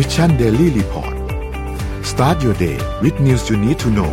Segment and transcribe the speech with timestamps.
[0.00, 1.14] Mission Daily Report
[2.10, 4.12] start your day with news you need to know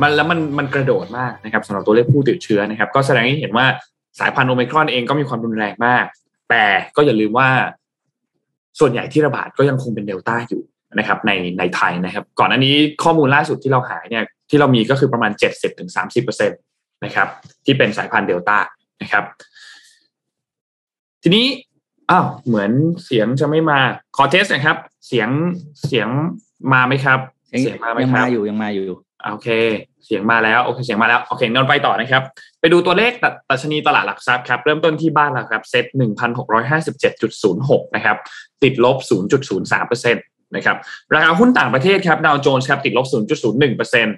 [0.00, 3.66] มันแล้วมันมันกระโดดมากนะครับสำหรับตัวเลขผู้ติดเชื้อนะครับ ก็แสดงให้เห็นว่า
[4.20, 6.04] สายพันธุ์โอมิครอนเองก็มีความรุนแรงมาก
[6.50, 6.64] แต่
[6.96, 7.48] ก็อย่าลืมว่า
[8.80, 10.62] ส่วนใหญ่ที่ระบาดก็ยังคงเป็นเดลต้าอยู่
[10.98, 16.54] นะครับ ในในไทยนะครับ ก่อนอันนี้ข้อมูลล่าสุดที่เราหาเนี่ยที่เรามีก็คือประมาณเจ็ดสิบถึงสามสิบเปอร์เซ็นต์
[17.04, 17.28] นะครับ
[17.64, 18.58] ที่เป็นสายพันธุ์เดลต้า
[19.02, 19.24] นะครับ
[21.22, 21.46] ทีนี้
[22.10, 22.70] อ้าวเหมือน
[23.04, 23.78] เสียงจะไม่มา
[24.16, 25.28] ขอ test นะครับ เสียง
[25.86, 26.08] เสียง
[26.72, 27.18] มาไหมครับ
[27.52, 28.84] ยังเสียงมาไหมยังครัมาบอยู่ยังมาอยู่
[29.32, 29.48] โอเค
[30.04, 32.22] เสียงมาแล้วโอเคเสียงมาแล้วโอเคงั้นไปต่อนะครับ
[32.60, 33.12] ไปดูตัวเลข
[33.48, 38.16] ดัชนีตลาดหลักทรัพย์ครับเริ่มต้นที่บ้านเราครับเซ็ตหนึ่งพันหกร้อยห้าสิบเจ็ดจุดศูนย์หกนะครับ
[38.62, 40.20] ติดลบศูนย์จุดศูนย์สามเปอร์เซ็นต์
[40.56, 40.76] นะครับ
[41.14, 44.10] ราคาหุ้นต่างประเทศครับดาวโจนส์ครับติดลบศูนย์จุดศูนย์หนึ่งเปอร์เซ็นต์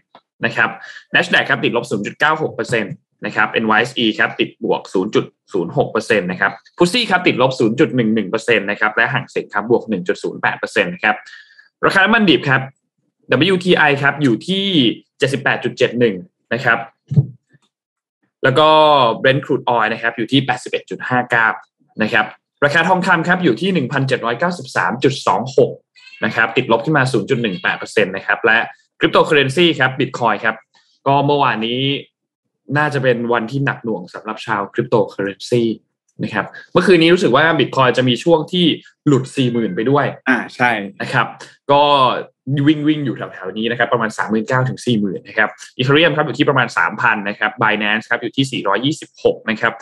[0.45, 0.71] นะครับ
[1.15, 2.01] NASDAQ ครับติดลบศูน
[3.27, 3.69] ย์จุดเก้าหกเอ็นะค
[3.99, 11.17] รับ NYSE ครับติดบวกศูนย์จุดศูนย์หกเปอร์เซ็นตนะครับพุซี่ครับติดลบศูนย์จุดหนึ่งหนึ่งเปอร์เซ็นตนะครับและห่างเซ็งครับบวกหนึ่งจุดศูนย์แปดเปอร์เซ็นตนะครับ
[11.87, 12.61] ราคาน้ำมันดิบครับ
[13.55, 14.67] WTI ครับอยู่ที่
[15.39, 16.79] 78.71 นะครับ
[18.45, 18.69] แล้วก็
[19.23, 20.41] Brent crude oil นะครับอยู่ที่
[21.21, 22.27] 81.59 นะครับ
[22.65, 23.71] ราคาทองคำครับอยู่ที่
[25.39, 27.05] 1,793.26 นะครับติดลบขึ้นมา
[27.55, 28.59] 0.18%นะครับและ
[28.99, 30.57] คริปโตเคอเรนซีครับ Bitcoin ครับ
[31.07, 31.81] ก็เมื่อวานนี้
[32.77, 35.65] น่าจะเป็นวันที่หนักหน่วงสำหรับชาวคริปโตเคอเรนซี
[36.25, 38.67] นะครับเมื่อคืนนี้รู้สึกว่า Bitcoin จะมีช่วงที่
[39.07, 41.27] หลุด 40,000 ไปด้วย อ่าใช่นะครับ
[41.73, 41.83] ก็
[42.69, 48.63] วิ่งวิ่งอยู่แถวๆนี้นะครับ ประมาณ 3 9 0 0 0ถึง40,000นะครับ Ethereum ครับอยู่ที่ประมาณ 3,000นะครับ Binance ครับอยู่ที่
[49.03, 49.73] 426 นะครับ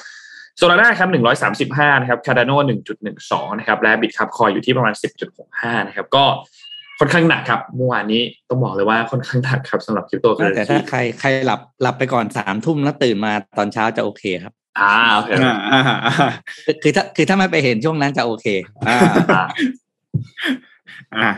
[0.57, 1.09] Solana ครับ
[1.57, 2.57] 135นะครับ Cardano
[3.09, 4.95] 1.12นะครับและบิตครับคอยอยู่ที่ประมาณ
[5.41, 6.25] 10.65นะครับก็
[7.01, 16.31] ค่อนข้างหนักครับเมื่อวานนี้ต้องบอกเลยว่าค่อนข้างหนักครับสำหรับคริปโตเคอเรนแต่ซีถ้าใครใครหลับหลับไปก่อนสามทุ่มแล้วตื่นมาตอนเช้าจะโอเคครับอ่าโอเคอ่าอ่าอ่า
[16.67, 18.47] คือคือถ้าคือถ้าไม่ไปเห็นช่วงนั้นจะโอเค
[18.89, 18.99] อ่า
[19.37, 19.45] อ่า
[21.17, 21.31] อ่า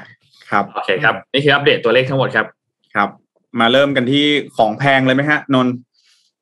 [0.50, 2.46] ครับโอเคครับนี่คืออัปเดตตัวเลขทั้งหมดครับ
[2.94, 3.08] ครับ
[3.60, 4.24] มาเริ่มกันที่
[4.56, 5.74] ของแพงเลยไหมฮะนนท์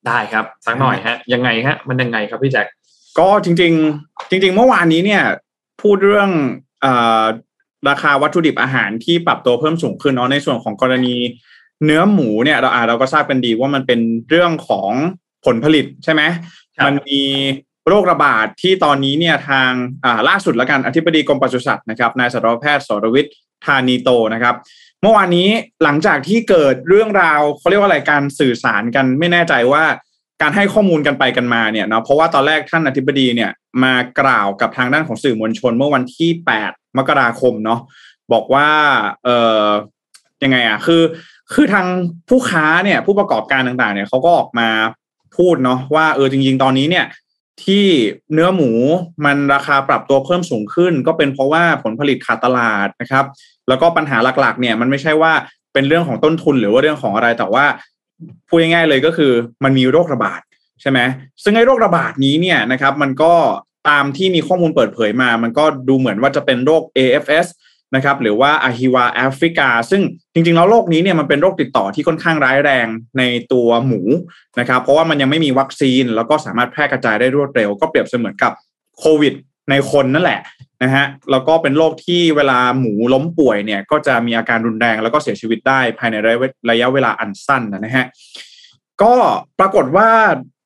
[0.07, 2.67] ได้ครับสักหน่อยฮะ ยังไงฮะ มันยังไงครับพี่แจ็ค
[3.19, 5.23] ก็จริง ๆ จริง ๆ เมื่อวานนี้เนี่ย
[5.83, 6.31] พูดเรื่อง
[6.83, 6.93] เอ่
[7.23, 7.25] อ
[7.89, 11.17] ราคาวัตถุดิบอาหารที่ปรับตัวเพิ่มสูงขึ้นเนาะในส่วนของกรณี
[11.85, 14.91] เนื้อหมูเนี่ยเราอ่าเราก็ทราบกันดีว่ามันเป็นเรื่องของ
[15.45, 16.23] ผลผลิตใช่ไหม
[16.77, 17.23] ครับมันมี
[17.89, 19.71] โรคระบาดที่ตอนนี้เนี่ยทาง
[20.05, 23.35] อ่าล่าสุดละกันอธิบดีกรมปศุสัตว์นะครับนายสัตวแพทย์สรวิทย์
[23.67, 24.55] ธานีโตนะครับ
[25.03, 25.49] เมื่อวานนี้
[25.83, 29.85] หลังจากที่เกิดเรื่องราวเขาเรียกว่าอะไรการสื่อสารกันไม่แน่ใจว่า
[30.43, 33.51] การให้ข้อมูลกันไปกันมาเนี่ยเนาะเพราะว่าตอนแรกท่านอธิบดีเนี่ย
[33.85, 36.31] มากล่าวกับทางด้านของสื่อมวลชนเมื่อวันที่
[36.63, 37.81] 8 มกราคมเนาะ
[38.33, 38.69] บอกว่า
[39.25, 39.29] เอ
[39.63, 39.67] อ
[40.43, 41.03] ยังไงอะคือ
[41.55, 41.87] คือทาง
[42.29, 44.69] ผู้ค้าเนี่ยผู้ประกอบการต่างๆ เนี่ยเขาก็ออกมา
[45.37, 47.07] พูดเนาะว่าเออจริง ๆ ตอนนี้เนี่ย
[47.65, 47.85] ที่
[48.33, 48.71] เนื้อหมู
[49.25, 53.25] มันราคาปรับตัวเพิ่มสูงขึ้น ก็เป็นเพราะว่าผลผลิตขาดตลาดนะครับ
[53.69, 55.33] แล้วก็ปัญหาหลักๆ เนี่ยมันไม่ใช่ว่า
[55.73, 57.65] เป็นเรื่องของต้นทุนหรือว่าเรื่องของอะไรแต่ว่า
[58.49, 59.33] พูดง่ายๆเลยก็คือ
[59.65, 60.41] มันมีโรคระบาด
[60.81, 60.99] ใช่ไหม
[61.43, 63.33] ซึ่งไอ้โรคระบาดนี้เนี่ยนะครับ มันก็
[63.89, 67.47] ตามที่มีข้อมูลเปิดเผยมา มันก็ดูเหมือนว่าจะเป็นโรค AFS
[67.95, 70.03] นะครับหรือว่าอะฮิวาแอฟริกา ซึ่ง
[70.35, 72.87] จริงๆ แล้วโรคนี้เนี่ยมันเป็นโรคติดต่อที่ค่อนข้างร้ายแรง
[73.19, 74.01] ในตัวหมู
[74.61, 78.53] นะครับเพราะว่ามันยังไม่มีวัคซีน แล้วก็สามารถแพร่กระจายได้รวดเร็ว ก็เปรียบเสมือนกับ
[78.99, 79.35] โควิด
[79.71, 80.41] ในคนนั่นแหละ
[80.83, 86.17] นะฮะแล้วก็เป็นโรคที่เวลาหมูล้มป่วยเนี่ยก็จะมีอาการรุนแรงแล้วก็เสียชีวิตได้ภายใน
[86.71, 88.07] ระยะเวลาอันสั้นนะฮะ
[89.03, 89.15] ก็
[89.59, 90.09] ปรากฏว่า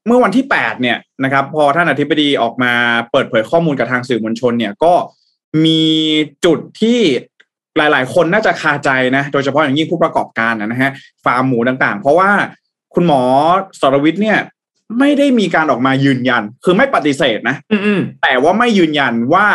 [0.06, 2.72] เมื่อวันที่ 8 เนี่ยนะครับพอท่านอธิบดีออกมา
[3.12, 4.92] เปิดเผยข้อมูลกับทางสื่อมวลชนเนี่ยก็
[5.64, 5.82] มี
[6.44, 6.98] จุดที่
[7.76, 10.90] หลาย ๆ คนน่าจะคาใจนะโดยเฉพาะอย่างยิ่งผู้ประกอบการนะฮะ
[11.24, 12.30] ฟาร์มหมูต่างๆ เพราะว่า
[12.94, 13.22] คุณหมอ
[13.80, 14.38] สรวิทย์เนี่ย
[14.98, 19.46] ไม่ได้มีการออกมายืนยัน คือไม่ปฏิเสธนะอืมแต่ว่าไม่ยืนยันว่า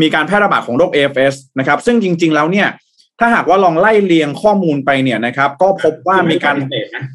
[0.00, 2.68] มีการแพร่ระบาดของโรค AFS นะครับซึ่งจริง ๆ แล้วเนี่ย
[3.20, 6.56] ถ้าหากว่าลองไล่เรียงข้อมูลไปเนี่ยนะครับ ก็พบว่ามีการ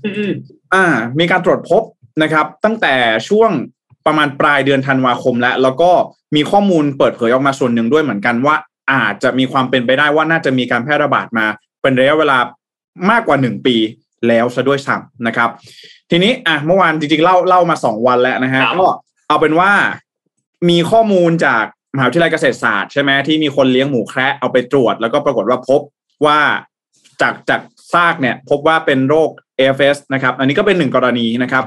[0.03, 0.33] อืมอืม
[0.73, 0.85] อ่า
[1.19, 1.83] มีการตรวจพบ
[2.21, 2.95] นะครับ ตั้งแต่
[3.29, 3.51] ช่วง
[4.05, 5.91] ประมาณปลายเดือนธันวาคมแล้ว แล้วก็
[6.35, 8.55] มีข้อมูลเปิดเผยออกมาส่วนหนึ่งด้วยเหมือนกันว่า
[8.91, 11.45] อาจจะมีความเป็นไปได้ว่าน่าจะมีการแพร่ระบาดมา
[11.81, 12.37] เป็นระยะเวลา
[13.11, 13.75] มากกว่าหนึ่งปี
[14.27, 15.49] แล้วซะด้วยซ้ำนะครับ
[16.09, 18.85] ทีนี้อะเมื่อวานจริงๆเล่าเล่ามาสองวันแล้วนะฮะก็
[19.27, 19.71] เอาเป็นว่า
[20.69, 21.63] มีข้อมูลจาก
[21.95, 25.81] มหาวิทยาลัยเกษตรศาสตร์ใช่ไหมที่มีคนเลี้ยงหมูแคระเอาไปตรวจ แล้วก็ปรากฏว่าพบ
[26.25, 26.39] ว่า
[27.21, 27.61] จากจาก
[27.93, 31.63] ซากเนี่ย พบว่าเป็นโรค AFS นะครับ อันนี้ก็เป็นหนึ่งกรณีนะครับ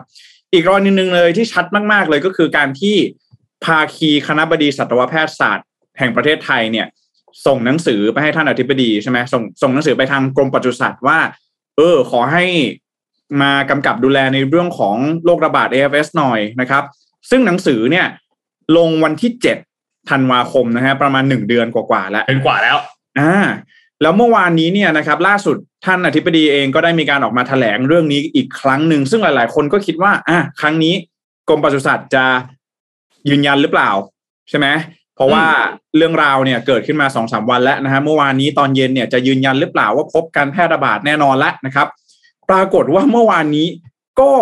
[0.55, 2.97] อีกกรณีหนึ่งเลยที่ชัดมากๆเลยก็คือการที่
[3.65, 5.67] ภาคีคณะบดีสัตวแพทยศาสตร์
[5.99, 6.87] แห่งประเทศไทยเนี่ย
[7.47, 11.19] ส่งหนังสือไปให้ท่านอธิบดีใช่ไหมส่งส่งหนังสือไปทางกรมปศุสัตว์ว่า
[11.77, 12.45] เออ ขอให้
[13.43, 16.85] มากำกับดูแลในเรื่องของโรคระบาด AFS หน่อยนะครับ
[17.31, 18.07] ซึ่งหนังสือเนี่ย
[18.77, 19.33] ลงวันที่
[20.11, 22.77] ธันวาคมนะฮะประมาณหนึ่งเดือนกว่าๆแล้วเป็นกว่าแล้ว
[23.19, 23.35] อ่า
[24.03, 30.95] แล้วเมื่อวานนี้เนี่ยนะครับล่าสุดท่านอธิบดีเองก็ได้มีการออกมาแถลงเรื่องนี้อีกครั้งหนึ่งซึ่งหลาย ๆ คนก็คิดว่าอะครั้งนี้
[31.49, 32.25] กรมปศุสัตว์จะ
[33.29, 33.91] ยืนยันหรือเปล่า
[34.49, 34.67] ใช่ไหม
[35.17, 35.45] เพราะว่า
[35.97, 41.87] เรื่องราวเนี่ยเกิดขึ้นมาสองสามวันแล้วนะฮะเมื่อวานนี้ตอนเย็นเนี่ยจะยืนยันหรือเปล่าว่าพบการแพร่ระบาดแน่นอนแล้วนะครับ
[42.51, 43.67] ปรากฏว่าเมื่อวานนี้
[44.21, 44.33] ก็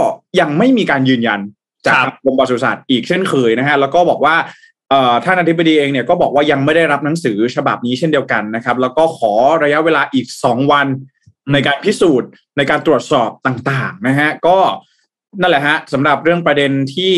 [0.41, 1.41] ยังไม่มีการยืนยัน
[1.87, 4.72] จากครับกรมปศุสัตว์อีกเช่นเคยนะฮะแล้วก็บอกว่าเอ่อ
[5.25, 9.33] ท่านอธิบดีเองเนี่ยก็บอกว่ายังไม่ได้รับหนังสือฉบับนี้เช่นเดียวกันนะครับ แล้วก็ขอ
[9.65, 10.87] ระยะเวลาอีกสองวัน
[11.53, 14.59] ในการพิสูจน์ในการตรวจสอบต่างๆนะฮะก็
[15.41, 17.15] นั่นแหละฮะสำหรับเรื่องประเด็นที่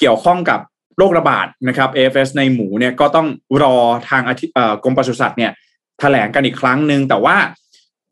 [0.00, 0.60] เกี่ยวข้องกับ
[0.98, 3.26] โรคระบาดนะครับ AFS ในหมูเนี่ยก็ต้อง
[3.62, 3.76] รอ
[4.08, 5.52] ทางอธิเอ่อกรมปศุสัตว์เนี่ย
[6.00, 7.36] แถลงกันอีกครั้งหนึ่งแต่ว่า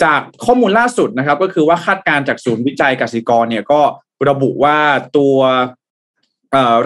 [0.05, 3.81] จากข้อมูลล่าสุดนะครับ ก็คือว่าคาดการณ์จากศูนย์วิจัยกสิกรเนี่ยก็
[4.29, 4.79] ระบุว่า
[5.17, 5.65] ตัวเอ่อ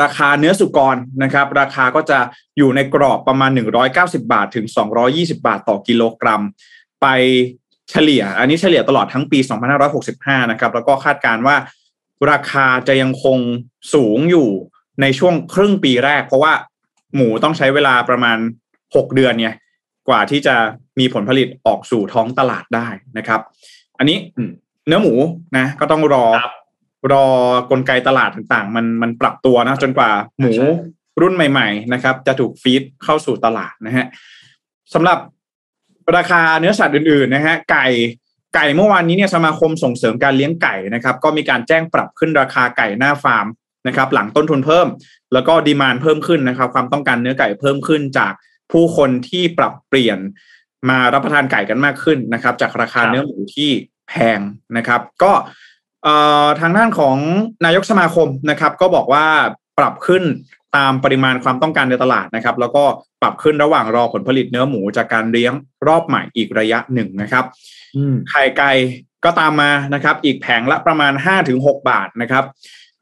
[0.03, 2.19] ราคาเนื้อสุกรนะครับ ราคาก็จะ
[2.59, 3.51] อยู่ในกรอบประมาณ
[3.91, 4.67] 190 บาทถึง
[5.07, 6.43] 220 บาทต่อกิโลกรัม
[7.03, 7.07] ไป
[7.91, 9.39] เฉลี่ย อันนี้เฉลี่ยตลอดทั้งปี
[9.95, 11.57] 2565 นะครับ แล้วก็คาดการว่า
[12.31, 13.39] ราคาจะยังคง
[13.95, 14.49] สูงอยู่
[15.01, 16.53] ในช่วงครึ่งปีแรก เพราะว่า
[17.15, 18.39] หมูต้องใช้เวลาประมาณ
[18.77, 19.51] 6 เดือนไง
[20.09, 20.55] กว่าที่จะ
[20.99, 22.89] มีผลผลิตออกสู่ท้องตลาดได้
[23.19, 23.41] นะครับ
[23.99, 24.19] อันนี้
[24.87, 25.15] เนื้อหมู
[25.57, 26.58] นะก็ต้องรอร
[27.13, 27.27] รอ
[27.71, 30.71] กลไกตลาดต่างๆ มันมันปรับตัวนะจนกว่าหมูใช่
[31.23, 34.07] รุ่นใหม่ ๆ นะครับ จะถูกฟีดเข้าสู่ตลาดนะฮะ
[34.95, 35.19] สำหรับ
[36.17, 37.87] ราคาเนื้อสัตว์อื่นๆนะฮะไก่
[38.55, 43.47] ไก่เมื่อวานนี้เนี่ยสมาคมส่งเสริมการเลี้ยงไก่นะครับ ก็มีการแจ้งปรับขึ้นราคาไก่หน้าฟาร์ม
[43.87, 44.87] นะครับ หลังต้นทุนเพิ่ม
[45.33, 48.33] แล้วก็ดีมานเพิ่มขึ้นนะครับ ความต้องการเนื้อไก่เพิ่มขึ้นจาก
[48.73, 50.19] ผู้คนที่ปรับเปลี่ยน
[50.89, 53.71] มารับประทานไก่กันมากขึ้นนะครับ จากราคาครับเนื้อหมูที่
[54.09, 54.41] แพง
[54.77, 55.68] นะครับ ก็เอ่อ
[56.61, 57.17] ทางด้านของ
[57.65, 59.27] นายกสมาคมนะครับ ก็บอกว่า
[59.79, 60.23] ปรับขึ้น
[60.77, 62.85] ตามปริมาณความต้องการในตลาดนะครับ แล้วก็
[63.23, 65.53] ปรับขึ้นระหว่างรอผลผลิตเนื้อหมูจากการเลี้ยง
[65.87, 67.45] รอบใหม่อีกระยะหนึ่งนะครับ
[67.97, 68.73] อืมไข่ไก่
[69.25, 71.13] ก็ตามมานะครับ อีกแผงละประมาณ
[71.51, 72.45] 5-6 บาทนะครับ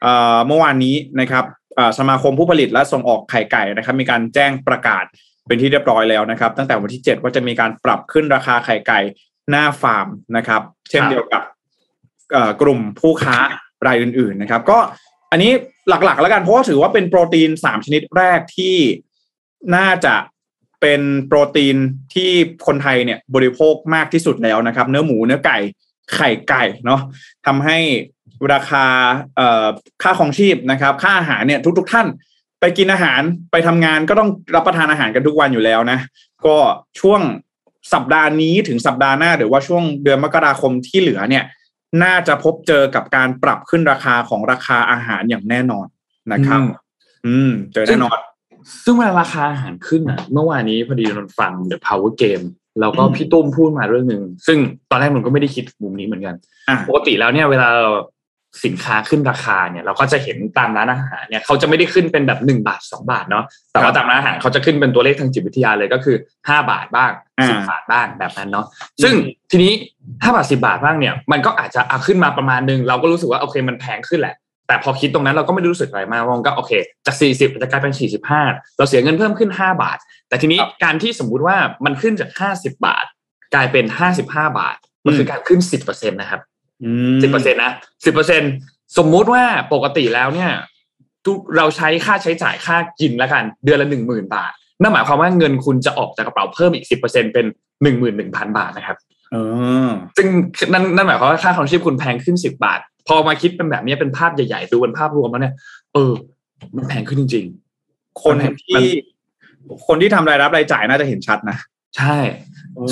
[0.02, 1.44] เอ่อเมื่อวานนี้นะครับ
[1.76, 5.04] เอ่อสมาคมผู้ผลิตและส่งออกไข่ไก่นะครับ มีการแจ้งประกาศ
[5.46, 8.98] เป็นที่เรียบร้อยแล้วนะครับ ตั้งแต่วันที่ 7 ว่าจะมีการปรับขึ้นราคาไข่ไก่
[9.50, 11.55] หน้าฟาร์มนะครับ เช่นครับเดียวกับเอ่อ
[12.62, 13.36] กลุ่มผู้ค้า
[13.86, 14.78] รายอื่นๆนะครับ ก็
[15.30, 15.52] อันนี้
[15.88, 18.76] หลักๆ แล้วกันเพราะว่าถือว่าเป็นโปรตีน3ชนิดแรกที่
[19.76, 20.14] น่าจะ
[20.80, 21.76] เป็นโปรตีน
[22.14, 22.30] ที่
[22.66, 25.58] คนไทยเนี่ยบริโภคมากที่สุดแล้วนะครับ เนื้อหมูเนื้อไก่
[26.14, 27.00] ไข่ไก่เนาะ
[27.46, 27.78] ทำให้
[28.52, 28.84] ราคา
[30.02, 32.06] ค่าของชีพนะครับ ค่าอาหารเนี่ยทุก ๆ ท่าน
[32.60, 33.22] ไปกินอาหาร
[33.52, 35.98] ไปทำงานก็ต้องรับประทานอาหารกันทุกวันอยู่แล้วนะ
[36.46, 36.56] ก็
[37.00, 37.20] ช่วง
[37.94, 41.44] สัปดาห์นี้ถึงสัปดาห์หน้าหรือว่าช่วงเดือนมกราคมที่เหลือเนี่ย
[42.02, 45.86] น่าจะพบเจอกับการปรับขึ้นราคาของราคาอาหารอย่างแน่นอน
[46.32, 46.70] นะครับอืม
[47.26, 48.18] อืม เจอแน่นอน
[48.84, 52.44] ซึ่งเวลาราคาอาหารขึ้นอะ เมื่อวานนี้พอดีนนฟัง The Power Game
[52.80, 54.58] แล้วก็อืมพี่ตุ้มพูดมาเรื่องหนึ่งซึ่ง
[54.90, 56.34] ตอนแรกนนก็ไม่ได้คิดมุมนี้เหมือนกัน
[56.68, 57.68] อะปกติแล้วเนี่ยเวลา
[58.64, 66.16] สินค้าขึ้นราคาเนี่ยเราก็จะเห็นตามร้านอาหารเนี่ยเขาจะไม่ได้ขึ้นเป็นแบบหนึ่งบาทสองบาทเนาะแต่ว่าตามร้านอาหารเขาจะขึ้นเป็นตัวเลขทางจิตวิทยาเลยก็คือ
[66.48, 68.66] ห้าบาทบ้างอ่าสิบบาทบ้างแบบนั้นเนาะ
[69.02, 69.14] ซึ่ง
[69.50, 69.72] ทีนี้
[70.22, 74.36] ห้าบาทสิบาทบ้างเนี่ยมันก็อาจจะเอาขึ้นมาประมาณนึงเราก็รู้สึกว่าโอเคมันแพงขึ้นแหละ
[74.68, 76.72] แต่พอคิดตรงนั้นเราก็ไม่ได้รู้สึกอะไรมากมันก็โอเค
[77.06, 77.94] จาก 40จะกลายเป็น
[78.38, 79.98] 45 เราเสียเงินเพิ่มขึ้น 5 บาท
[80.28, 83.06] แต่ทีนี้การที่สมมุติว่ามันขึ้นจาก 50 บาท
[83.54, 83.84] กลายเป็น
[84.22, 86.40] 55 บาท มันคือการขึ้น 10%นะครับ
[86.84, 87.72] อืม10%นะ
[88.34, 90.50] 10%สมมุติว่าปกติแล้วเนี่ย
[91.24, 97.46] ทุกเราใช้ค่าใช้จ่ายค่ากินแล้วกัน เดือนละ10,000บาทนั่นหมายความว่าเงินคุณจะออกจากกระเป๋าเพิ่มอีก10%เป็น
[97.84, 98.96] 11,000บาทนะครับ
[99.32, 99.36] เอ
[99.86, 100.26] อซึ่ง
[100.72, 105.54] นั่นนั่นหมายความว่าค่าของชีพคุณแพงขึ้นสิบาท พอมาคิดเป็นแบบนี้เป็นภาพใหญ่ๆ ดูเป็นภาพรวมแล้วเนี่ย
[105.94, 106.12] เออ
[106.76, 107.46] มันแพงขึ้นจริง
[108.22, 108.86] คนมันที่
[109.86, 112.16] คนที่ทำรายรับรายจ่ายน่าจะเห็นชัดนะๆใช่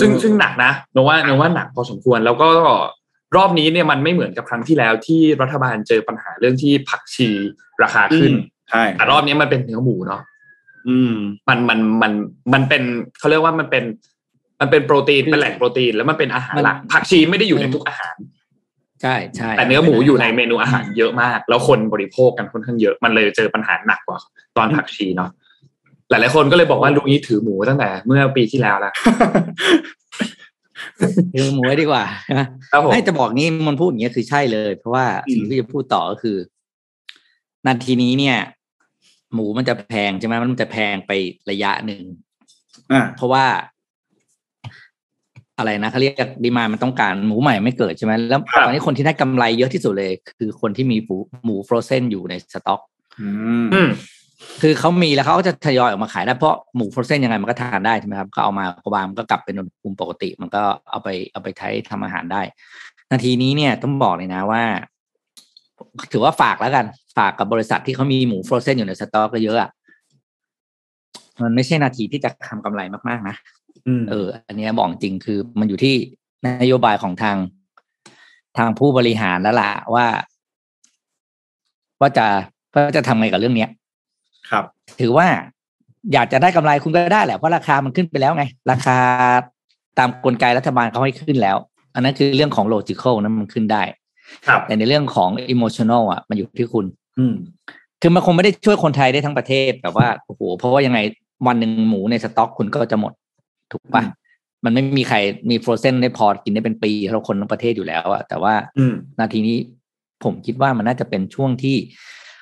[0.01, 2.51] ซึ่งซึ่งหนักนะนว่านว่าหนักพอสมควรแล้วก็
[3.37, 7.29] รอบนี้เนี่ยมันไม่เหมือนกับครั้งที่แล้วที่รัฐบาลเจอปัญหาเรื่องที่ผักชี
[7.83, 10.23] ราคาขึ้นอืมใช่แต่รอบนี้มันเป็นเนื้อหมูเนาะ
[10.89, 11.15] อืม
[11.49, 12.13] มันมันมัน
[12.53, 12.83] มันเป็น
[13.19, 13.85] เขาเรียกว่ามันเป็น
[14.61, 18.17] มันเป็นโปรตีนเป็นแหล่งโปรตีน แล้วมันเป็นอาหารหลักมันผักชีไม่ได้อยู่ในทุกอาหาร
[19.03, 24.19] ใช่ใช่แต่เนื้อหมูอยู่ในเมนูอาหารเยอะมาก แล้วคนบริโภคกันค่อนข้างเยอะมันเลยเจอปัญหาหนักกว่า
[24.57, 25.31] ตอนผักชีเนาะ
[26.11, 28.95] หลายๆคนก็เลยบอกว่าลุงนี้ถือหมูตั้งแต่เมื่อปีที่แล้วแล้ว
[31.35, 32.41] คือหมูไว้ดีกว่าใช่ไหม
[32.73, 36.37] ครับผมให้จะบอกงี้มันพูดอย่างเงี้ยคือใช่เลย เพราะว่าอืมสิ่งที่จะพูดต่อก็คือ
[37.67, 38.39] นาทีนี้เนี่ย
[39.35, 41.13] หมูมันจะแพงใช่ไหมมันจะแพงไป
[41.51, 42.03] ระยะหนึ่ง
[42.93, 43.45] อ่าเพราะว่า
[45.59, 52.81] อะไรนะเขาเรียกดีมามันต้องการหมูใหม่ไม่เกิดใช่ไหมแล้วครับตอนนี้คนที่ได้กำไรเยอะที่สุดเลย คือคนที่มีหมูหมูฟรอเซนอยู่ในสต็อก
[53.21, 53.29] อื
[53.63, 53.91] มอืม
[54.63, 62.43] คือเขามีแล้วเขาก็จะทยอยออกมาขายได้เพราะหมูฟรอเซนยังไงมันก็ทานได้ใช่ไหมครับก็เอามาก็วางมันก็กลับเป็นอุณหภูมิปกติ มันก็เอาไปเอาไปใช้ทำอาหารได้
[63.13, 64.63] นาทีนี้เนี่ยต้องบอกเลยนะว่า
[66.13, 66.87] ถือว่าฝากแล้วกัน
[67.17, 69.71] ฝากกับบริษัทที่เขามีหมูฟรอเซนอยู่ในสต็อกก็เยอะอะ
[71.43, 73.37] มันไม่ใช่นาทีที่จะทำกำไรมากๆนะ
[73.87, 75.95] อืมเออ อันเนี้ยบอกจริงคือมันอยู่ที่
[76.47, 77.37] นโยบายของทาง
[78.59, 80.07] ทางผู้บริหารแล้วล่ะว่า
[82.01, 82.27] ว่าจะ
[82.75, 83.71] ว่าจะทำไงกับเรื่องเนี้ย
[84.51, 84.65] ครับ
[85.01, 85.27] ถือว่า
[86.13, 88.97] อยากจะได้กำไรคุณก็ได้แหละเพราะราคามันขึ้นไปแล้วไง ราคา
[89.99, 91.57] ตามกลไกรัฐบาลเขาให้ขึ้นแล้ว
[91.95, 93.83] อันนั้นคือเรื่องของ logical นั้นมันขึ้นได้
[94.47, 96.85] ครับ แต่ในเรื่องของ emotional อะมันอยู่ที่คุณ
[97.19, 97.35] อืม
[98.01, 100.99] คือมันคงไม่ได้ช่วยคนไทยได้ทั้งประเทศแต่ว่าโอ้โหเพราะว่ายังไง
[101.47, 103.13] วันหนึ่งหมูในสต็อกคุณก็จะหมด
[103.73, 104.23] ถูกปะอืม
[104.65, 105.17] มันไม่มีใคร
[105.51, 109.57] มีฟรอเซนได้พอกินได้เป็นปีเราคนทั้งประเทศอยู่แล้วอะแต่ว่าอืมนาทีนี้
[110.25, 111.77] ผมคิดว่ามันน่าจะเป็นช่วงที่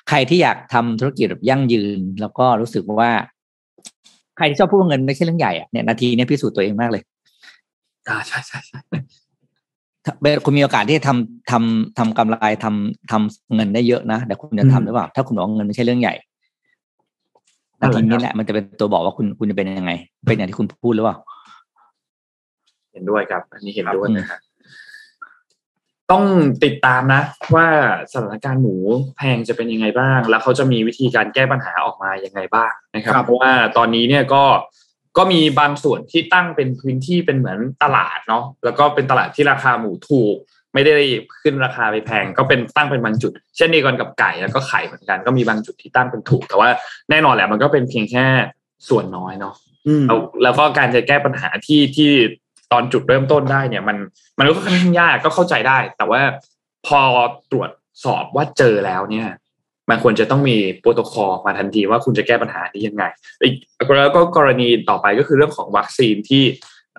[0.09, 3.11] ใครที่อยากทำธุรกิจแบบยั่งยืน แล้วก็รู้สึกว่า
[4.37, 7.01] ใครที่ชอบพูดว่าเงินไม่ใช่เรื่องใหญ่อะเนี่ยนาทีเนี้พิสูจน์ตัวเองมากเลย
[8.07, 8.79] อ่าใช่ใช่ใช่
[10.05, 10.13] ถ้า
[10.45, 16.13] คุณมีโอกาสที่จะทำทำทำกำไรทำทำเงินได้เยอะนะแต่คุณจะทำหรือเปล่า ถ้าคุณบอกว่าเงินไม่ใช่เรื่องใหญ่
[17.79, 19.91] นาทีนี้แหละมันจะเป็นตัวบอกว่าคุณคุณจะเป็นยังไง
[20.25, 21.17] เป็นอย่างที่คุณพูดหรือเปล่า
[22.91, 24.39] เห็นด้วยครับ อันนี้เห็นด้วยนะครับ
[26.13, 26.25] ต้อง
[26.65, 27.21] ติดตามนะ
[27.55, 27.67] ว่า
[28.11, 28.75] สถานการณ์หมู
[29.17, 34.43] แพงจะเป็นยังไงบ้าง แล้วเขาจะมีวิธีการแก้ปัญหาออกมายังไงบ้างนะครับครับเพราะว่าตอนนี้เนี่ยก็
[35.17, 40.35] ก็มีบางส่วนที่ตั้งเป็นพื้นที่เป็นเหมือนตลาดเนาะแล้วก็เป็นตลาดที่ราคาหมูถูก
[40.73, 40.95] ไม่ได้
[41.41, 46.69] ขึ้นราคาไปแพง ก็เป็นตั้งเป็นบางจุด เช่นเดียวกันกับไก่แล้วก็ไข่เหมือนกันก็มีบางจุดที่ตั้งเป็นถูก แต่ว่า
[47.09, 48.25] แน่นอนแหละมันก็เป็นเพียงแค่
[48.89, 49.55] ส่วนน้อยเนาะ
[49.87, 52.11] อืมแล้วแล้วก็การจะแก้ปัญหาที่ที่
[52.73, 53.97] ตอนจุดเริ่มต้นได้เนี่ยมัน
[54.39, 56.21] มันก็ค่อนข้างยากก็เข้าใจได้ แต่ว่า
[56.87, 57.01] พอ
[57.51, 57.71] ตรวจ
[58.05, 59.27] สอบว่าเจอแล้วเนี่ย
[59.89, 63.03] มันควรจะต้องมีโปรโตคอลมาทันทีว่าคุณจะแก้ปัญหานี้ยังไง
[63.41, 63.53] อีก
[63.97, 66.43] แล้วก็กรณีต่อไปก็คือเรื่องของวัคซีนที่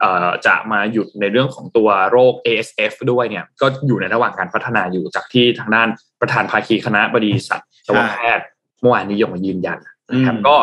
[0.00, 5.88] เอ่อจะมาหยุดในเรื่องของตัวโรค ASF ด้วยเนี่ย ก็อยู่ในระหว่างการพัฒนาอยู่จากที่ทางด้าน
[6.21, 7.61] ประธานภาคีคณะบดีสัต
[7.97, 8.47] วแพทย์
[8.81, 9.78] เมื่อวานนี้ยกมายืนยัน
[10.12, 10.57] นะครับอืมก็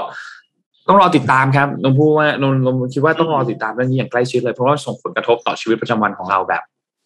[0.91, 6.63] ต้องรอติดตามครับนนพูดว่านนนนคิดว่าต้องรอติดตามเรื่องนี้อย่างใกล้ชิดเลยเพราะว่าส่งผลกระทบต่อชีวิตประจำวันของเราแบบ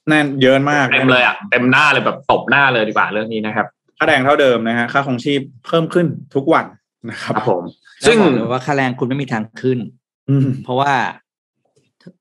[0.09, 6.65] แน่นเยอะมากเต็มเลยอะเต็มหน้าเลยแบบตบหน้าเลยดีกว่าเรื่องนี้นะครับค่าแรงเท่าเดิมนะฮะค่าครองชีพเพิ่มขึ้นทุกวัน
[7.09, 7.63] นะครับครับผม
[8.07, 9.79] ซึ่ซึ่งงบอกเลยว่าค่าแรงคุณไม่มีทางขึ้น
[10.29, 10.93] อืมเพราะว่า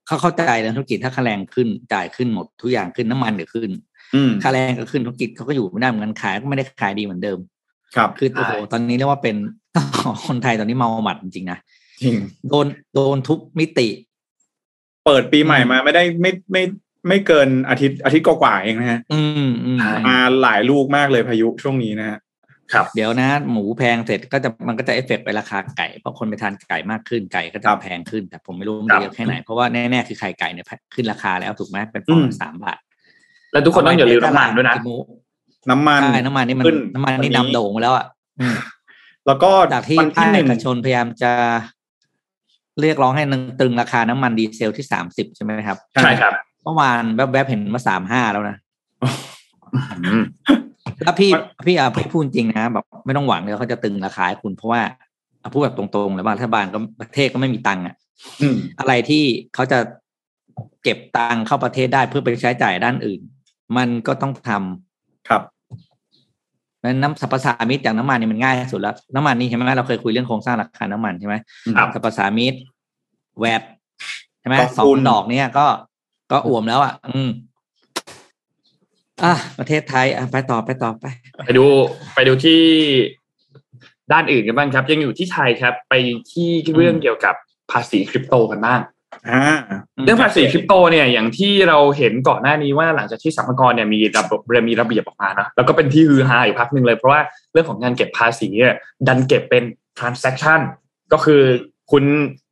[0.07, 3.69] เขาเข้าใจเรื่องธุรกิจถ้าค่าแรงขึ้นจ่ายขึ้นหมดทุกอย่างขึ้นน้ำมันเดี๋ยวขึ้น
[4.15, 7.37] อืมค่าแรงก็ขึ้นธุรกิจเขาก็อยู่ไม่ได้เหมือนกันขายก็ไม่ได้ขายดีเหมือนเดิม
[7.95, 9.35] ครับคือโอ้โหตอนนี้เรียกว่าเป็น
[10.27, 11.59] คนไทยตอนนี้เมาหมัดจริงๆนะ
[12.03, 12.15] จริง
[12.49, 13.87] โดนโดนทุกมิติ
[15.05, 16.63] เปิดปีใหม่มาไม่ได้ไม่ไม่
[17.07, 22.17] ไม่เกินอาทิตย์อาทิตย์กว่าๆเองนะฮะอืมอืมใช่มาหลายลูกมากเลยพายุช่วงนี้นะฮะ
[22.73, 32.79] ครับ เดี๋ยวนะ หมูแพงเสร็จก็จะมันก็จะเอฟเฟกต์ไปราคาไก่เพราะคนไปทานไก่มากขึ้นไก่ก็จะแพงขึ้น แต่ผมไม่รู้มันจะเยอะแค่ไหน เพราะว่าแน่ๆคือไข่ไก่เนี่ยขึ้นราคาแล้วถูกไหมเป็นฟองละสามบาท
[33.51, 34.95] แล้วทุกคนต้องอย่าลืมน้ำมันด้วยนะหมู
[35.69, 38.05] น้ำมันใช่น้ำมันนี่มันขึ้นน้ำมันนี่วันนี้ดำโด่งไปแล้วอะ
[38.39, 38.55] อืม
[39.27, 41.31] แล้วก็จากที่วันภาที่คหเอนึ่งกชนพยายามจะ
[42.81, 48.57] เรียกร้องให้นึงตรึงราคาน้ำมันดีเซลที่สามสิบใช่ไหมครับ ใช่ครับเมื่อวานแวบๆเห็นมาสามห้าแล้วนะ
[50.05, 50.23] อืม
[51.03, 51.31] แล้วพี่
[51.65, 54.81] พี่อะพี่พูดจริงนะแบบไม่ต้องหวังเลยว่าเขาจะตึงราคาให้คุณเพราะว่า
[55.41, 57.95] อะพูดแบบตรงๆเลยว่ารัฐบาลก็ประเทศก็ไม่มีตังค์อะ
[58.41, 59.23] อืมอะไรที่
[59.55, 59.79] เขาจะ
[60.83, 63.21] เก็บตังค์เข้าประเทศได้เพื่อไปใช้จ่ายด้านอื่น
[63.77, 65.41] มันก็ต้องทำครับ
[66.85, 71.35] นั้นน้ำสรรพสามิตอย่างน้ำมันนี่มันง่ายสุดแล้ว น้ำมันนี่ใช่ไหมเราเคยคุยเรื่องโครงสร้างราคาน้ำมันใช่ไหม
[71.77, 72.53] ครับสรรพสามิต
[73.39, 73.61] แวด
[74.39, 75.65] ใช่ไหมกองสองทุนดอกเนี่ยก็
[76.31, 77.29] ก็อ่วมแล้วอะ อืม
[79.23, 81.05] อะประเทศไทยอะไปต่อไปต่อไป
[81.45, 81.65] ไปดู
[82.15, 82.61] ไปดูที่
[84.11, 85.93] ด้านอื่นกันบ้างครับ ยังอยู่ที่ไทยครับ ไป
[86.31, 87.35] ที่เรื่องเกี่ยวกับ
[87.71, 88.79] ภาษีคริปโตกันบ้าง
[89.29, 89.43] อ่า
[90.03, 99.63] เรื่องภาษีคริปโตเนี่ยอย่างที่เราเห็นก่อนหน้านี้ว่าหลังจากที่สรรพากรเนี่ยมีระบบมีระเบียบออกมานะแล้วก็เป็นที่ฮือฮาอยู่พักหนึ่งเลยเพราะว่าเรื่องของการเก็บภาษีเนี่ยดันเก็บเป็น
[99.99, 100.59] transaction
[101.13, 101.41] ก็คือ
[101.91, 102.03] คุณ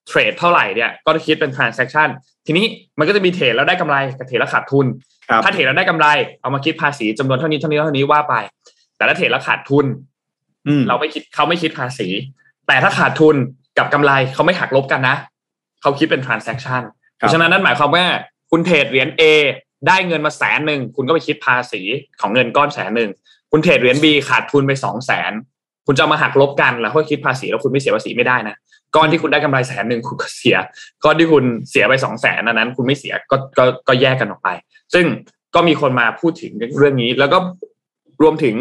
[0.08, 2.10] เทรดเท่าไหร่เนี่ยก็จะคิดเป็น transaction
[2.46, 2.66] ทีนี้
[3.00, 4.86] มันก็จะมีเทรดแล้วได้กำไรกับเทรดแล้วขาดทุน
[5.30, 6.08] ครับถ้าเทรดแล้วได้กำไร
[6.42, 8.36] เอามาคิดภาษีจำนวนเท่านี้เท่านี้เท่านี้ว่าไป
[8.98, 9.86] แต่ถ้าเทรดแล้วขาดทุน
[10.68, 12.08] อืมเราไม่คิดเขาไม่คิดภาษี
[12.68, 13.36] แต่ถ้าขาดทุน
[13.78, 15.16] กับกำไรเขาไม่หักลบกันนะ
[15.84, 16.82] เขาคิดเป็น transaction
[17.18, 18.06] เพราะฉะนั้นนั่นหมายความว่า
[18.52, 19.24] คุณเทรดเหรียญ A
[19.88, 21.82] ได้เงินมาแสนหนึ่งคุณก็ไปคิดภาษี
[22.22, 23.10] ของเงินก้อนแสนหนึ่ง
[23.52, 25.32] คุณ trade เหรียญ B ขาดทุนไปสองแสน
[25.88, 28.56] คุณจะเอามาหักลบกันแล้วค่อยคิดภาษีแล้วคุณไม่เสียภาษีไม่ได้นะ
[28.96, 30.58] ก้อนที่คุณได้กำไรแสนหนึ่งคุณก็เสีย
[31.04, 34.50] ก้อนที่คุณเสียไปสองแสนอันนั้น คุณไม่เสียก็ก็ก็แยกกันออกไป
[34.94, 35.06] ซึ่ง
[35.56, 37.38] ก็มีคนมาพูดถึงเรื่องนี้ แล้วก็
[38.22, 38.56] รวมถึง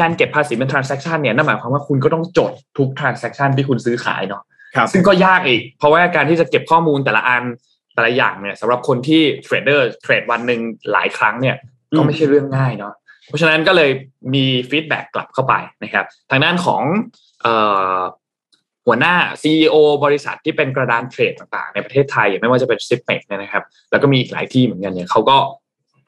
[0.00, 4.51] การเก็บภาษีเป็น transaction เนี่ยนั่นหมายความว่าคุณก็ต้องจดทุก transaction ที่คุณซื้อขายเนาะครับ
[4.92, 7.42] ซึ่งก็ยากอีก เพราะว่าการที่จะเก็บข้อมูลแต่ละอัน
[7.94, 10.60] แต่ละอย่างเนี่ยสำหรับคนที่ trader trade วันหนึ่ง
[10.92, 11.56] หลายครั้งเนี่ย
[11.96, 12.94] ก็ไม่ใช่เรื่องง่ายเนาะ
[13.28, 13.90] เพราะฉะนั้นก็เลย
[14.34, 16.82] มี feedback กลับเข้าไปนะครับ ทางด้านของ
[17.46, 17.48] อ
[17.96, 17.98] อ
[18.86, 19.74] หัวหน้า CEO
[20.04, 25.36] บริษัทที่เป็นกระดาน trade ต่างๆ ในประเทศไทยไม่ว่าจะเป็น Zipmex เนี่ยนะครับ แล้วก็มีอีกหลายที่เหมือนกันเนี่ยเขาก็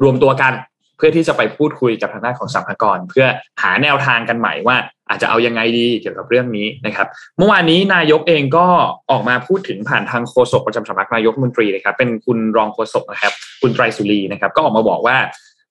[0.02, 0.52] รวมตัวกัน
[0.96, 3.26] เพื่อที่จะไปพูดคุยกับทางด้านของสรรพากรเพื่อ
[3.62, 4.76] หาแนวทางกันใหม่ว่า
[5.08, 7.06] อาจจะเอายังไงดีเกี่ยวกับเรื่องนี้นะครับ
[7.38, 8.66] เมื่อวานนี้นายกเองก็
[9.10, 13.32] ออกมาพูดถึงผ่านทางโฆษกประจำสำนักนายกมนตรีนะครับ เป็นคุณรองโฆษกนะครับ
[13.62, 15.16] คุณไตรศุลีนะครับ ก็ออกมาบอกว่า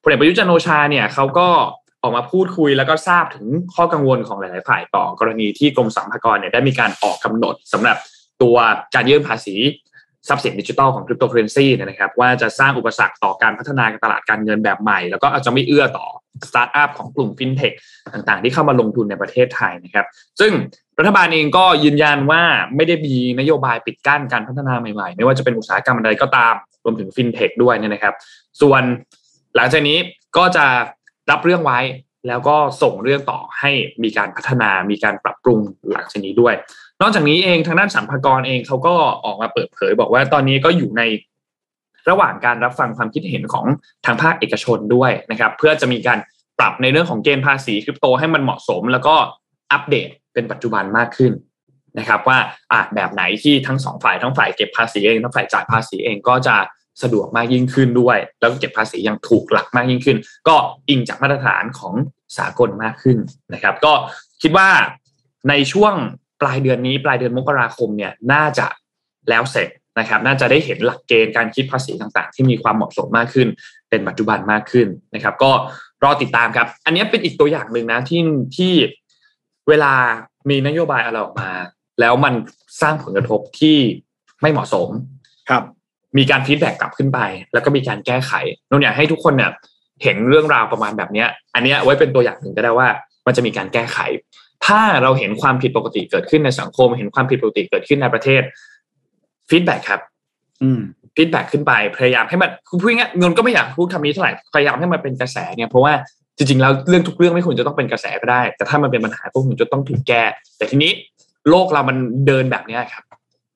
[0.03, 1.47] พลเอกประยุทธ์ จันทร์โอชาเนี่ยเขาก็
[2.03, 7.97] ออกมาพูดคุยแล้วก็ทราบถึงข้อกังวลของหลาย ๆ ฝ่ายต่อกรณีที่กรมสรรพากรเนี่ยได้มีการออกกำหนดสำหรับ
[8.41, 8.55] ตัว
[8.95, 9.55] การยื่นภาษี
[10.27, 16.07] ทรัพย์สินดิจิทัลของคริปโตเคอเรนซี่นะครับว่าจะสร้างอุปสรรคต่อการพัฒนาตลาดการเงินแบบใหม่ แล้วก็อาจจะไม่เอื้อต่อ
[16.49, 17.73] สตาร์ทอัพของกลุ่มฟินเทค
[18.13, 20.05] ต่างๆ ที่เข้ามาลงทุนในประเทศไทยนะครับ
[20.39, 20.51] ซึ่ง
[20.99, 22.41] รัฐบาลเองก็ยืนยันว่า
[22.75, 26.53] ไม่ได้มีนโยบายปิดกั้นการพัฒนาใหม่ๆ ไม่ว่าจะเป็นอุตสาหกรรมใดก็ตาม
[26.83, 28.13] รวมถึงฟินเทคด้วยเนี่ยนะครับ
[28.61, 28.83] ส่วน
[29.55, 29.97] หลังจากนี้
[30.37, 30.65] ก็จะ
[31.31, 31.79] รับเรื่องไว้
[32.27, 33.71] แล้วก็ส่งเรื่องต่อให้
[34.03, 35.59] มีการพัฒนามีการปรับปรุง
[35.91, 36.53] หลังจากนี้ด้วย
[37.01, 38.93] นอกจากนี้เองทางด้านสัมภากรเองเขาก็
[39.25, 41.01] ออกมาเปิดเผย บอกว่าตอนนี้ก็อยู่ใน
[42.09, 43.65] ระหว่างการรับฟังความคิดเห็นของ
[44.05, 46.19] ทางภาคเอกชนด้วยนะครับ เพื่อจะมีการ
[46.59, 49.15] ปรับในเรื่องของเกณฑ์ภาษีคริปโตให้มันเหมาะสม แล้วก็
[49.71, 51.31] อัปเดตเป็นปัจจุบันมากขึ้น
[51.99, 52.37] นะครับ ว่า
[52.71, 56.55] อะแบบไหนที่ทั้งสองฝ่ายทั้งฝ่ายเก็บภาษีเองทั้งฝ่ายจ่ายภาษีเองก็จะ
[57.01, 60.55] สะดวกมากยิ่งขึ้นด้วย แล้วก็เก็บภาษีอย่างถูกหลักมากยิ่งขึ้น ก็
[60.89, 61.93] อิงจากมาตรฐานของ
[62.37, 63.17] สากลมากขึ้น
[63.53, 63.93] นะครับ ก็
[64.41, 64.69] คิดว่า
[65.49, 65.93] ในช่วง
[66.43, 68.67] ปลายเดือนนี้ปลายเดือนมกราคมเนี่ยน่าจะ
[69.29, 69.69] แล้วเสร็จ
[69.99, 73.47] นะครับ น่าจะได้เห็นหลักเกณฑ์การคิดภาษีต่างๆ ที่มีความเหมาะสมมากขึ้น
[73.89, 75.51] เป็นปัจจุบันมากขึ้นนะครับ ก็
[76.03, 78.21] รอติดตามครับ อันนี้เป็นอีกตัวอย่างหนึ่งนะที่
[78.57, 78.73] ที่
[79.69, 79.93] เวลา
[80.49, 81.51] มีนโยบายอะไรออกมา
[81.99, 82.33] แล้วมัน
[82.81, 83.77] สร้างผลกระทบที่
[84.41, 84.89] ไม่เหมาะสม
[85.49, 85.63] ครับ
[86.17, 87.19] มีการ feedback กลับขึ้นไป
[87.53, 88.31] แล้วก็มีการแก้ไข
[88.69, 89.51] นนอยากให้ทุกคนเนี่ย
[90.03, 92.87] เห็นเรื่องราวประมาณแบบเนี้ยอันเนี้ยไว้เป็นตัวอย่างหนึ่งก็ได้ว่า
[93.25, 93.97] มันจะมีการแก้ไข
[94.65, 98.41] ถ้าเราเห็นความผิดปกติเกิดขึ้นในสังคม เห็นความผิดปกติเกิดขึ้นในประเทศ
[99.49, 100.01] feedback ครับ
[100.63, 100.81] อืม
[101.15, 105.93] feedback ขึ้นไปพยายามให้มันคือพูดง่ายๆเงินก็ไม่อยากพูดคำนี้เท่าไหร่พยายามให้มันเป็นกระแสเนี่ยเพราะว่า
[106.37, 110.23] จริงๆแล้วเรื่องทุกเรื่องไม่ควรจะต้องเป็นกระแสก็ได้ แต่ถ้ามันเป็นปัญหาก็ควรจะต้องถูกแก้
[110.57, 110.91] แต่ทีนี้
[111.49, 111.97] โลกเรามัน
[112.27, 113.03] เดินแบบเนี้ยครับ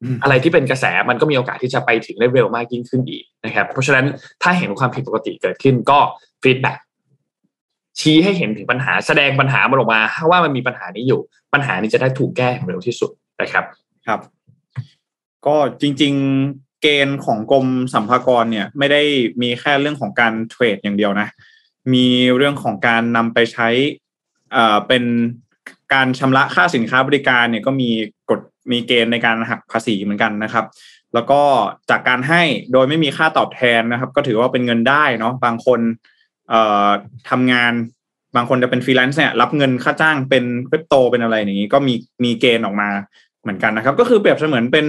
[0.03, 4.05] อืมอะไรที่เป็นกระแสมันก็มีโอกาสที่จะไปถึงได้เร็วมากยิ่งขึ้นอีกนะครับ เพราะฉะนั้น
[4.43, 5.99] ถ้าเห็นความผิดปกติเกิดขึ้นก็
[6.43, 6.77] feedback
[7.99, 11.21] ชี้ให้เห็นถึงปัญหาแสดงปัญหามันออกมาว่ามันมีปัญหานี้อยู่
[11.53, 13.65] ปัญหานี้จะได้ถูกแก้เร็วที่สุดนะครับ
[14.07, 14.19] ครับ
[15.45, 16.13] ก็จริง
[16.47, 19.01] ๆ เกณฑ์ของกรมสรรพากรเนี่ย ไม่ได้
[19.41, 21.27] มีแค่เรื่องของการ trade อย่างเดียวนะ
[21.93, 22.07] มี
[22.37, 23.69] เรื่องของการนำไปใช้
[24.51, 25.03] เอ่อเป็น
[25.93, 27.89] การชำระค่าสินค้าบริการเนี่ยก็มี
[28.29, 28.39] กฎ
[28.71, 30.65] มีเกณฑ์ในการหักภาษีเหมือนกันนะครับ
[31.13, 31.41] แล้วก็
[31.89, 35.79] จากการให้โดยไม่มีค่าตอบแทนนะครับ ก็ถือว่าเป็นเงินได้เนาะบางคน
[36.49, 36.87] เอ่อ
[37.29, 37.73] ทำงาน
[38.35, 42.89] บางคนจะเป็นฟรีแลนซ์เนี่ยรับเงินค่าจ้างเป็นคริปโตเป็นอะไรอย่างนี้ก็มีมีเกณฑ์ออกมา
[43.41, 44.85] เหมือนกันนะครับ ก็คือเปรียบเสมือนเป็น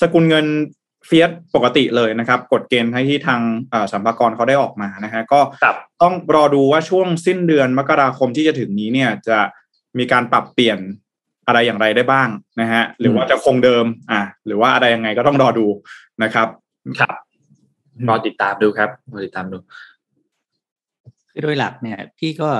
[0.00, 0.46] สกุลเงิน
[1.06, 3.40] เฟียสปกติเลยนะครับกฎเกณฑ์ให้ที่ทาง
[3.70, 9.38] เอ่อสัมภากรเขาได้ออกมานะฮะก็ครับต้องรอดูว่าช่วงสิ้นเดือนมกราคมที่จะถึงนี้เนี่ยจะ
[9.98, 10.78] มีการปรับเปลี่ยน
[11.46, 12.28] อะไรอย่างไรได้บ้าง
[12.60, 15.66] นะฮะหรือว่าจะคงเดิม อะหรือว่าอะไรยังไงก็ต้องรอดู
[16.22, 16.48] นะครับ
[17.00, 17.16] ครับ
[18.08, 19.56] รอติดตามดูครับรอติดตามดู
[21.32, 22.50] คือโดยหลักเนี่ย พี่ก็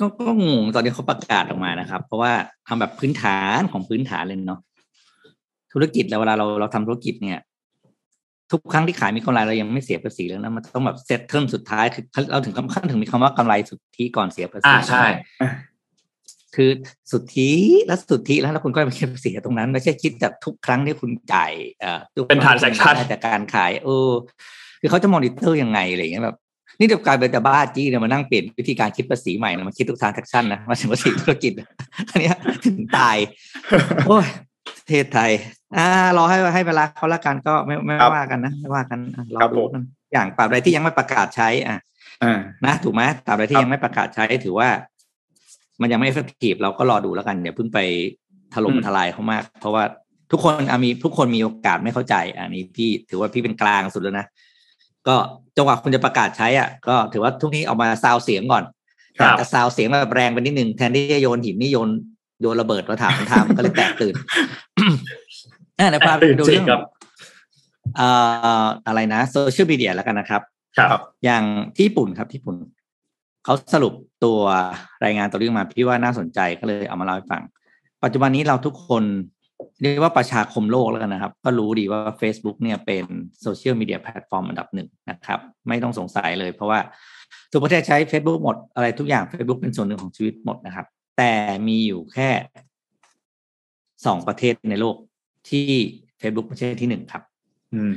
[0.00, 2.32] ก็ก็งงตอนนี้เขาประกาศออกมานะครับ เพราะว่า
[2.68, 4.60] ทำแบบพื้นฐานของพื้นฐานเลยเนาะ
[5.72, 7.40] ธุรกิจแล้วเวลาเราเราทำธุรกิจเนี่ย
[8.52, 15.04] ทุกครั้งที่ขายมีกำไรเรายังไม่เสียภาษีแล้วนะมันต้องแบบ settle สุดท้ายคือเราถึงขั้นถึงมีคำว่ากำไรสุทธิก่อนเสียภาษีอ่าใช่
[16.56, 16.70] คือ
[17.10, 17.50] สุทธิ
[17.86, 24.10] และสุทธิแล้วแล้วคุณก็ไปคิดภาษีตรงนั้นไม่ใช่คิดจากทุกครั้งที่คุณจ่ายเอ่อทุกเป็น transaction ได้จากการขายเออ
[24.80, 26.36] คือเขาจะมอนิเตอร์ยังไงอะไรอย่างเงี้ยแบบ
[26.78, 31.52] นี่จะกลายเป็นแต่บ้าจี้เนี่ยมานั่งเปลี่ยนวิธีการคิดภาษีใหม่นะมาคิดทุกทางแท็กชั่นนะมาถึงภาษีธุรกิจ
[32.10, 32.36] อันเนี้ย
[32.66, 33.16] ถึงตาย
[34.06, 34.26] โอ้ย
[34.78, 35.30] ประเทศไทย
[35.76, 35.86] อ่า
[36.16, 41.78] รอให้ให้เวลาเขาละกันก็ไม่ไม่ครับว่ากันนะไม่ว่ากันอะรอครับดูผมกันอย่างปราบใดที่ยังไม่ประกาศใช้ อะ
[42.22, 44.68] อ่านะถูกไหมตราบใดคที่รับยังไม่ประกาศใช้ถือว่า
[45.80, 47.78] มันยังไม่ effective เราก็รอดูแล้วกันอย่าเพิ่งไป
[48.54, 49.84] ถล่มอืมทลายเขามาก เพราะว่า
[50.32, 54.26] ทุกคนอะมีทุกคนมีโอกาสไม่เข้าใจ อันนี้พี่ถือว่าพี่เป็นกลางสุดแล้วนะ
[55.08, 55.16] ก็
[55.56, 58.64] จังหวะคุณจะประกาศใช้อะก็ถือว่าทุกนี้เอามาซาวเสียงก่อน
[59.18, 61.90] ครับแต่ซาวเสียงแบบแรงไปนิดนึงแทนที่จะโยนหินนี่โยน
[62.40, 64.14] โยนระเบิดมาถามทามก็เลยแตกตื่น
[65.78, 66.80] อะเดี๋ยวพาไปตื่นดูจริเรื่งองครับ
[67.96, 68.08] เอ่
[68.62, 70.42] ออะไรนะโซเชียลมีเดียแล้วกันนะครับ
[70.78, 71.44] ครับ อย่าง
[71.76, 72.56] ที่ญี่ปุ่นครับที่ญี่ปุ่น
[73.44, 74.38] เขาสรุปตัว
[75.04, 77.42] รายงานตัวเรื่องมาพี่ว่าน่าสนใจก็เลยเอามาเล่าให้ฟัง
[78.04, 79.04] ปัจจุบันนี้เราทุกคน
[79.80, 83.04] เรียกว่าประชาคมโลกแล้วกันนะครับ ก็รู้ดีว่า Facebook เนี่ยเป็น
[83.42, 86.78] social media platform อันดับหนึ่งนะครับ ไม่ต้องสงสัยเลยเพราะว่า
[87.52, 90.86] ทุกประเทศใช้ Facebook หมดอะไรทุกอย่าง Facebook เป็นส่วนหนึ่งของชีวิตหมดนะครับ
[91.18, 91.32] แต่
[91.68, 92.30] มีอยู่แค่
[94.06, 94.96] สองประเทศในโลก
[95.50, 95.66] ที่
[96.20, 97.22] Facebook ประเทศที่หนึ่งครับ
[97.74, 97.94] อืม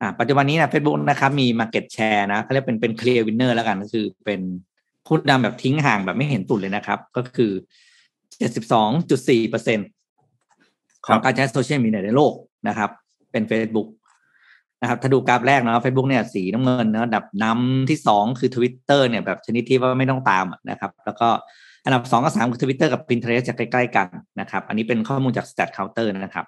[0.00, 4.40] อ่าปัจจุบันนี้นะ Facebook นะครับ มี Market Share นะเขาเรียกเป็นเป็น Clear Winner แล้วกันก็คือเป็น
[5.06, 7.52] ผู้นำแบบทิ้งห่างแบบไม่เห็นฝุ่นเลยนะครับ ก็คือ
[8.50, 9.78] 72.4เปอร์เซ็นต์
[11.06, 12.32] ของการใช้โซเชียลมีเดียในโลก
[12.68, 12.90] นะครับ
[13.32, 13.88] เป็น Facebook
[14.80, 21.28] นะครับถ้าดูกราฟแรกเนาะ Facebook เนี่ยสีน้ำเงินเนาะดับนำที่สองคือ Twitter เนี่ยแบบชนิดที่ว่าไม่ต้องตามนะครับ แล้วก็
[21.84, 24.06] อันดับสองกับสามคือ Twitter กับ Pinterest จะใกล้ๆกัน
[24.40, 26.46] นะครับ อันนี้เป็นข้อมูลจาก Stat Counter นะครับ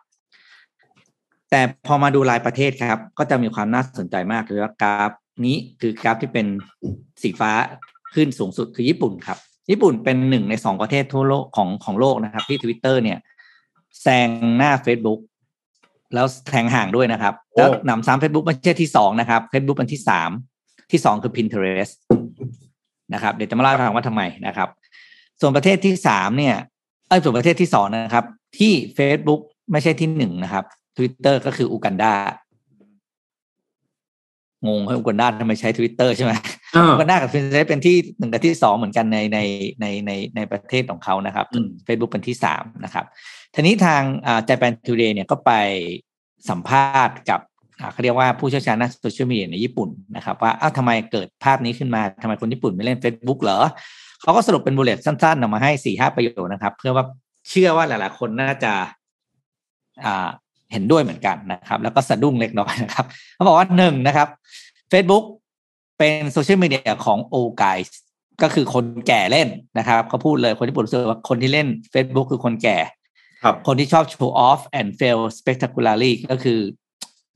[1.51, 5.11] แต่พอมาดูรายประเทศครับ ก็จะมีความน่าสนใจมากเลยว่ากราฟ
[5.47, 6.47] นี้คือกราฟที่เป็น
[7.23, 7.53] สีฟ้า
[8.15, 9.39] ขึ้นสูงสุดคือญี่ปุ่นครับ
[9.71, 13.19] ญี่ปุ่นเป็นหนึ่งในสองประเทศทั่วโลกของของโลกนะครับ ที่ Twitter เนี่ย
[14.03, 14.29] แซง
[14.59, 15.21] หน้า Facebook
[16.15, 20.31] แล้วแทงห่างด้วยนะครับ แล้วนำซ้ำ Facebook ประเทศที่สองนะครับ Facebook เป็นที่สาม
[20.93, 21.95] ที่สองคือ Pinterest
[23.15, 24.69] นะครับ เดี๋ยวจะมาเล่าให้ฟังว่าทำไมนะครับ
[25.41, 26.57] ส่วนประเทศที่สามเนี่ย
[27.09, 28.25] เอ้ยส่วนประเทศที่สองนะครับ
[28.59, 29.41] ที่ Facebook
[29.73, 30.65] ไม่ใช่ที่หนึ่งนะครับ
[30.97, 32.15] Twitter ก็คืออูกันดา
[34.67, 36.33] งงให้อูกันดาทำไมใช้ Twitter ใช่ไหม
[36.77, 39.39] อ่าอูกันดากับ Pinterest เป็นที่หนึ่งกับที่สองเหมือนกันในใน
[39.81, 43.05] ในในในประเทศของเขานะครับอืม Facebook เป็นที่สามนะครับ
[43.55, 45.53] ทีนี้ทางอ่า Japan Today เนี่ยก็ไป
[46.51, 47.41] สัมภาษณ์กับ
[47.81, 53.59] อ่าเขาเรียกว่าผู้เชี่ยวชาญด้านโซเชียลมีเดียในญี่ปุ่นนะครับ ว่าอ้าวทำไมเกิดภาพนี้ขึ้นมาทำไมคนญี่ปุ่นไม่เล่น Facebook เหรอ
[54.23, 57.05] เขาก็สรุปเป็นบุลเลตสั้นๆออกมาให้สี่ห้าประโยคนะครับ เพื่อว่า
[57.49, 58.73] เชื่อว่าหลายๆคนน่าจะ
[60.05, 60.29] อ่า
[60.73, 64.29] เห็นด้วยเหมือนกันนะครับ แล้วก็สะดุ้งเล็กน้อยนะครับเขาบอกว่าหนึ่งนะครับ
[64.93, 65.25] Facebook
[65.99, 67.79] เป็นโซเชียลมีเดียของโอกาย
[68.43, 72.79] ก็คือคนแก่เล่นนะครับเขาพูดเลยคนญี่ปุ่นรู้สึกว่าคนที่เล่น Facebook คือคนแก่
[73.43, 76.61] ครับคนที่ชอบ show off and fail spectacularly ก็คือ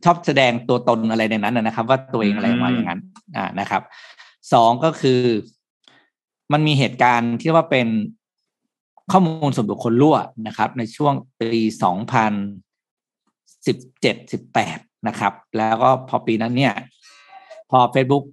[0.05, 3.01] ชอบแสดงตัวตนอะไรในนั้นนะนะครับ ว่าตัวเองอะไรออกมาอย่างนั้น
[3.37, 3.83] อ่านะครับ
[4.53, 5.21] สองก็คือ
[6.53, 7.89] มันมีเหตุการณ์ที่ว่าเป็น
[9.13, 12.33] ข้อมูลส่วนบุคคลรั่วนะครับ ในช่วงปีสองพัน
[13.67, 16.75] สิบเจ็ดสิบแปดนะครับ แล้วก็พอปีนั้นเนี่ย
[17.71, 18.25] พอ Facebook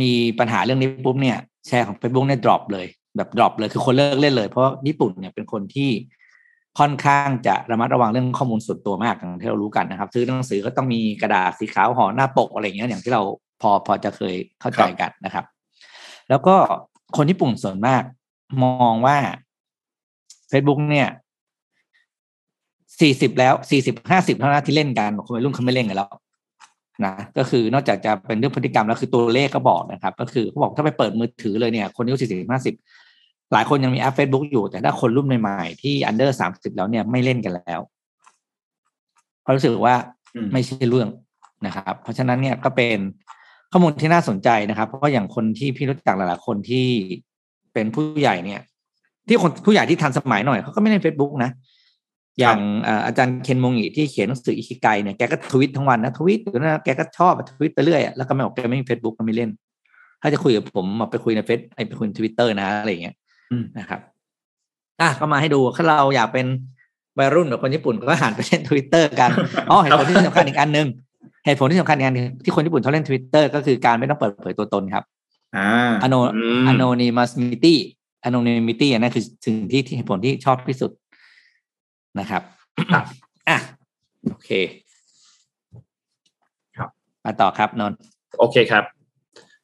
[0.00, 5.90] มีปัญหาเรื่องนี้ปุ๊บเนี่ยแชร์ของ Facebook เนี่ย drop เลย แบบ drop เลยคือคนเลิกเล่นเลย เพราะญี่ปุ่นเนี่ยเป็นคนที่
[6.78, 13.22] ค่อนข้างจะระมัดระวังเรื่องข้อมูลส่วนตัวมากอย่างที่เรารู้กันนะครับ ซื้อหนังสือก็ต้องมีกระดาษสีขาวห่อหน้าปกอะไรเงี้ยอย่างที่เรา
[13.60, 15.44] พอพอจะเคยเข้าใจกันนะครับ
[16.28, 16.54] แล้วก็
[17.16, 18.02] คนญี่ปุ่นส่วนมาก
[18.64, 19.16] มองว่า
[20.50, 21.08] Facebook เนี่ย
[23.00, 26.10] สี่สิบแล้วสี่สิบห้าสิบเท่านั้นที่เล่นกันคนวัยรุ่นเขาไม่เล่นกันแล้ว
[27.04, 32.74] นะก็คือนอกจากจะเป็นเรื่องพฤติกรรมแล้วคือตัวเลขก็บอกนะครับ ก็คือเขาบอกถ้าไปเปิดมือถือเลยเนี่ยคนอายุสี่สิบห้าสิบ
[33.52, 37.80] หลายคนยังมีแอป Facebook อยู่ แต่ถ้าคนรุ่นใหม่ๆที่อันเดอร์สามสิบแล้วเนี่ยไม่เล่นกันแล้ว
[39.42, 39.96] เพราะรู้สึกว่า
[40.34, 41.08] อืมไม่ใช่เรื่อง
[41.66, 42.98] นะครับ เพราะฉะนั้นเนี่ยก็เป็น
[43.72, 46.86] ข้อมูลที่น่าสนใจนะครับ เพราะว่าอย่างคนที่พี่รู้จักหลายๆคนที่
[47.72, 48.60] เป็นผู้ใหญ่เนี่ย
[49.28, 51.50] ที่คนผู้ใหญ่ที่ทันสมัยหน่อยเขาก็ไม่เล่น Facebook นะ
[52.40, 59.50] อย่างเอ่ออาจารย์เคน โมงิที่เขียนหนังสืออิคิไกเนี่ยแกก็ทวิตทั้งวันนะทวิตอยู่นะแกก็ชอบทวิตไปเรื่อยอะแล้วก็ไม่บอกแกไม่มีเฟซบุ๊กก็ไม่เล่น
[60.22, 63.14] ถ้าจะคุยกับผมมาไปคุยในเฟซไอไปคุยทวิตเตอร์นะอะไรอย่างเงี้ย
[63.50, 64.00] อืมนะครับ
[65.00, 66.46] อะก็มาให้ดูถ้าเราอยากเป็น
[67.18, 69.30] วัยรุ่นแบบคนญี่ปุ่นก็หันไปเล่นทวิตเตอร์กัน
[69.70, 70.88] อ๋อเหตุผลที่สำคัญอีกอันหนึ่ง
[71.46, 75.04] เหตุผลที่สำคัญอีกอันหนึ่งที่คนญี่ปุ่นเขาเล่นทวิตเตอร์ก็คือการไม่ต้องเปิดเผยตัวตนครับ
[75.56, 75.68] อ่า
[76.02, 77.74] อโนอืม anonymity
[78.26, 80.90] anonymity อันนั่นคือสิ่งที่ที่เหตุผลที่ชอบที่สุด
[82.18, 82.42] นะครับ
[82.92, 83.04] ครับ
[83.48, 83.58] อะ
[84.30, 84.50] โอเค
[86.76, 86.88] ครับ
[87.24, 87.98] มาต่อครับนนท์
[88.38, 88.84] โอเคครับ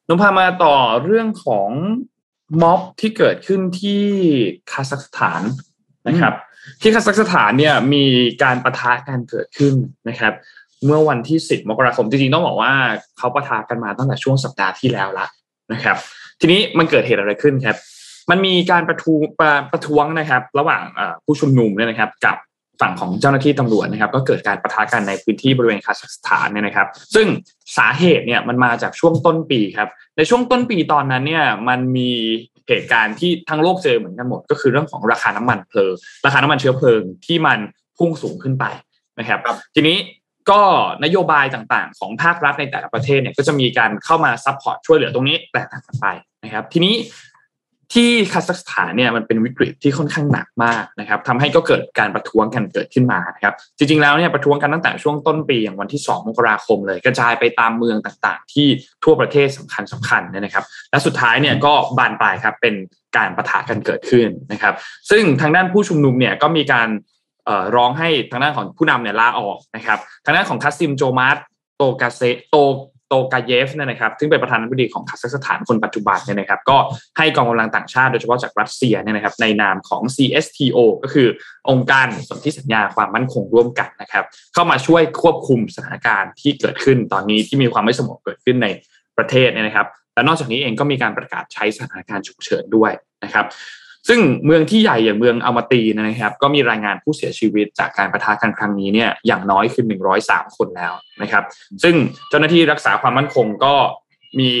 [0.07, 1.69] นมพามาต่อเรื่องของ
[2.61, 4.03] ม็อบที่เกิดขึ้นที่
[4.71, 5.41] คาซัคสถาน
[6.07, 6.33] นะครับ
[6.81, 8.05] ที่คาซัคสถานเนี่ยมี
[8.43, 9.73] การประทะกันเกิดขึ้น
[10.09, 10.33] นะครับ
[10.85, 12.73] เมื่อวันที่ 10 มกราคมจริงๆต้องบอกว่า
[13.17, 15.25] เขาประทะกันมาตั้งแต่ช่วงสัปดาห์ที่แล้วละ
[15.73, 15.97] นะครับ
[16.39, 17.77] ทีนี้มันเกิดเหตุอะไรขึ้นครับ
[18.31, 22.37] มันมีการประท้วงประประท้วงนะครับ ระหว่างเอ่อผู้ชุมนุมเนี่ยนะครับ กับ
[22.81, 27.27] ฝั่งของเจ้าหน้าที่ตำรวจนะครับ ก็เกิดการประทะกันในพื้นที่บริเวณคาซัคสถานเนี่ยนะครับ ซึ่ง
[27.77, 32.09] สาเหตุเนี่ยมันมาจากช่วงต้นปีครับ ในช่วงต้นปีตอนนั้นเนี่ยมันมี
[32.67, 35.93] เหตุการณ์ที่ทั้งโลกเจอเหมือนกันหมด ก็คือเรื่องของราคาน้ำมันเพลิง
[36.25, 37.59] ราคาน้ำมันเชื้อเพลิงที่มัน
[37.97, 38.65] พุ่งสูงขึ้นไป
[39.19, 39.97] นะครับครับ ทีนี้
[40.49, 40.61] ก็
[41.03, 46.07] นโยบายต่างๆ ของภาครัฐในแต่ละประเทศเนี่ยก็จะมีการเข้ามา support ช่วยเหลือตรงนี้แตกต่างกันไป
[46.43, 46.93] นะครับ ทีนี้
[47.93, 58.67] ที่คาซัคสถานเนี่ยมันเป็นวิกฤตที่ค่อนข้างหนักมากนะครับทำให้ก็เกิดการประท้วงกันเกิดขึ้นมานะครับจริงๆแล้วเนี่ยประท้วงกันตั้งแต่ช่วงต้นปีอย่างวันที่ 2 มกราคมเลย กระจายไปตามเมืองต่างๆ ที่
[59.03, 62.75] ทั่วประเทศสำคัญสำคัญนะครับ และสุดท้ายเนี่ยก็บานปลายครับเป็น
[63.17, 64.73] การปะทะกันเกิดขึ้นนะครับ
[65.11, 66.89] ซึ่งทางด้านผู้ชุมนุมเนี่ยก็มีการ
[67.75, 71.37] ร้องให้ทางด้านของผู้นำเนี่ยลาออกนะครับทางด้านของคัสซิมโจมาร์ต
[71.77, 76.77] โตกาเซโต โตกาเยฟเนี่ยนะครับซึ่งเป็นประธานาธิบดีของคาซัคสถานคนปัจจุบันเนี่ยนะครับก็
[77.17, 81.27] ให้กองกำลังต่างชาติโดยเฉพาะจากรัสเซียเนี่ยนะครับในนามของ CSTO ก็คือ
[81.69, 88.67] องค์การสนธิสัญญาความมั่นคงร่วมกันนะครับเข้ามาช่วยควบคุมสถานการณ์ที่เกิดขึ้นตอนนี้ที่มีความไม่สงบเกิดขึ้นใน
[89.17, 92.91] ประเทศเนี่ยนะครับและนอกจากนี้เองก็มีการประกาศใช้สถานการณ์ฉุกเฉินด้วย
[93.23, 93.45] นะครับ
[94.07, 99.85] ซึ่งเมืองที่ใหญ่อย่างเมืองอัลมาตีนะครับ ก็มีรายงานผู้เสียชีวิตจากการประทะกันครั้งนี้เนี่ยอย่างน้อยคือ
[100.21, 101.43] 103 คนแล้วนะครับ
[101.83, 101.95] ซึ่ง
[102.29, 103.73] เจ้าหน้าที่รักษาความมั่นคงก็
[104.39, 104.51] มี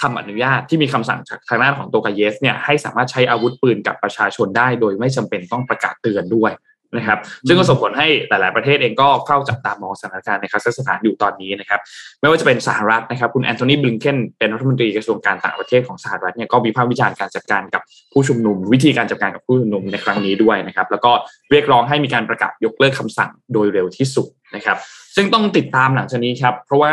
[0.00, 6.52] คำอนุญาตที่มีคำสั่งจากทางด้านของโตกาเยสเนี่ยให้สามารถใช้อาวุธปืนกับประชาชนได้ โดยไม่จำเป็นต้องประกาศเตือนด้วย
[6.96, 11.80] นะครับซึ่งก็ส่งผลให้หลาย ๆ ประเทศเองก็เข้าจับตามองสถานการณ์ในคาซัคสถานอยู่ตอนนี้นะครับ
[12.20, 21.12] ไม่ว่าจะเป็นสหรัฐนะครับคุณแอนโทนีบลิงเคนเป็นรัฐมนตรีกระทรวงการต่างประเทศของสหรัฐเนี่ยก็มีภาพวิจารณ์การจัดการกับผู้ชุมนุม วิธีการจัดการกับผู้ชุมนุมในครั้งนี้ด้วยนะครับแล้วก็
[21.50, 24.76] เรียกร้องให้มีการประกาศยกเลิกคำสั่งโดยเร็วที่สุดนะครับ
[25.16, 26.92] ซึ่งต้องติดตามหลังจากนี้ครับเพราะว่า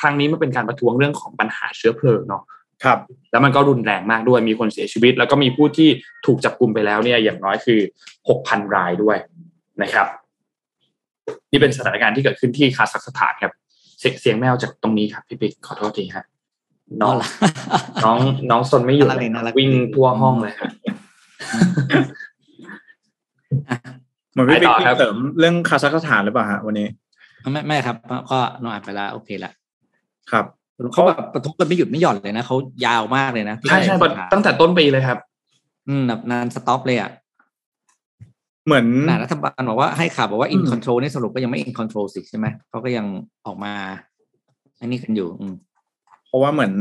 [0.00, 2.42] ครั้งนี้มันเป็นการประท้วงเรื่องของปัญหาเชื้อเพลิงเนาะ
[2.84, 2.98] ครับ
[3.30, 5.88] แล้วมันก็รุนแรงมากด้วยมีคนเสียชีวิต แล้วก็มีผู้ที่
[6.26, 7.80] ถูกจับกลุ่มไปแล้วเนี่ยอย่างน้อยคือ
[8.28, 9.16] 6,000รายด้วย
[9.82, 10.06] นะครับ
[11.52, 13.52] นี่เป็นสถานการณ์ที่เกิดขึ้นที่คาซัคสถานครับ
[14.00, 16.24] เสียงเสียงแมวจากตรงนี้ครับพี่ปิ๊กขอโทษทีฮะ
[17.02, 17.14] น้อง
[18.04, 18.18] น้อง
[18.50, 19.06] น้องสนไม่อยู่
[19.58, 20.70] วิ่งทั่วห้องเลยครับ
[24.32, 26.88] เหมือนพี่ปิ๊กเสริมเรื่องคาซัคสถานหรือเปล่าฮะวันนี้
[27.52, 27.96] ไม่ไม่ครับ
[28.30, 29.52] ก็น้องอ่านไปแล้วโอเคละ
[30.30, 30.44] ครับ
[30.94, 33.94] เขาแบบประทุกันไม่หยุดไม่หย่อนเลยนะเขายาวมากเลยนะใช่ใช่
[34.32, 35.18] ตั้งแต่ต้นปีเลยครับ
[35.88, 37.10] อืมแบบนานสต็อปเลยอะ
[38.66, 38.86] เหมือน
[39.24, 43.06] รัฐบาลบอกว่าให้ข่าวบอกว่า in control นี่สรุปก็ยังไม่ in control สิใช่ไหมเขาก็ยัง
[43.46, 43.74] ออกมา
[44.80, 45.46] อันนี้กันอยู่ อื
[46.26, 46.72] เพราะว่าเหมือน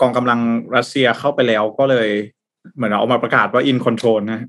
[0.00, 0.40] กองกำลัง
[0.76, 2.08] รัสเซียเข้าไปแล้วก็เลย
[2.76, 4.40] เหมือนเอามาประกาศว่า in control นะ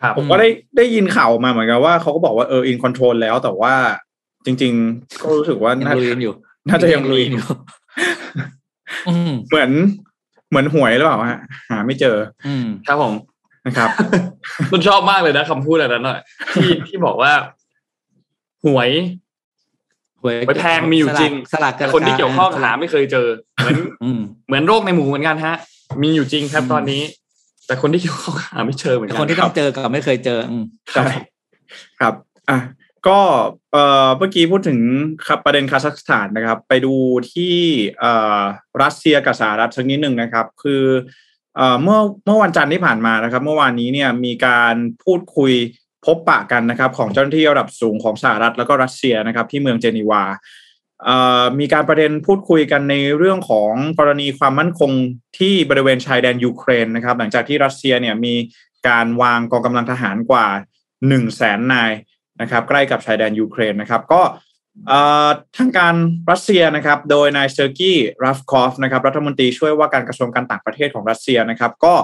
[0.00, 3.74] ครับผมก็ได้ได้ยินข่าวมาเหมือนกันว่าเขาก็บอกว่าเออ in control แล้วแต่ว่า
[4.46, 6.34] จริง ๆ ก็รู้สึกว่าน่าจะอยู่
[6.68, 7.44] น่าจะยังลุยอยู่
[9.48, 9.70] เหมือน
[10.50, 13.14] เหมือนหวยหรือเปล่าฮะหาไม่เจอ อืมครับผม
[13.66, 13.90] นะครับ
[14.70, 16.20] คุณชอบมากเลยนะคำพูดอะไรนั้นหน่อย
[16.54, 17.32] ที่ที่บอกว่า
[18.64, 18.90] หวย
[20.20, 23.26] หวยแพงมีอยู่จริงสลากคนที่เกี่ยวข้องหาไม่เคยเจอ
[23.58, 23.76] เหมือน
[24.46, 25.56] เหมือนโรคในหมูเหมือนกันฮะ
[26.02, 27.02] มีอยู่จริงครับตอนนี้
[27.66, 30.40] แต่คนที่เกี่ยวข้องหาไม่เจอเหมือนกันคนที่ต้องเจอกับไม่เคยเจอ
[30.92, 31.04] ใช่
[32.00, 32.14] ครับ
[32.50, 32.58] อะ
[33.08, 33.20] ก็
[33.72, 34.78] เอ่อเมื่อกี้พูดถึง
[35.26, 36.94] ครับประเด็นคาซัคสถานนะครับ ไปดู
[37.32, 37.54] ที่
[38.00, 38.40] เอ่อ
[38.82, 40.84] รัสเซียกับสหรัฐสักนิดหนึ่งนะครับ คือ
[41.82, 45.52] เมื่อเมื่อวันจันทร์ที่ผ่านมานะครับ เมื่อวานนี้เนี่ยมีการพูดคุย
[46.04, 50.22] พบปะกันนะครับ ของเจ้าหน้าที่ระดับสูงของสหรัฐแล้วก็รัสเซียนะครับ ที่เมืองเจนีวา
[51.58, 54.90] มีการประเด็นพูดคุยกันในเรื่องของกรณีความมั่นคง
[55.38, 58.34] ที่บริเวณชายแดนยูเครนนะครับ หลังจากที่รัสเซียเนี่ยมี
[58.88, 60.46] การวางกองกำลังทหารกว่า
[60.82, 61.92] 1นึ่งแสนนาย
[62.40, 64.22] นะครับใกล้กับชายแดนยูเครนนะครับก็
[65.56, 65.94] ทางการ
[66.30, 71.94] รัสเซียนะครับโดยนายเซอร์เกรียบคอฟนะครับรัฐมนตรีช่วยว่าการกระทรวงการต่างประเทศของรัสเซียนะครับก็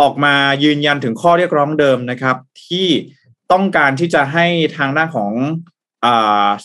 [0.00, 2.88] ออกมายืนยันถึงข้อเรียกร้องเดิมนะครับที่
[3.52, 5.32] ต้องการที่จะให้ทางด้านของ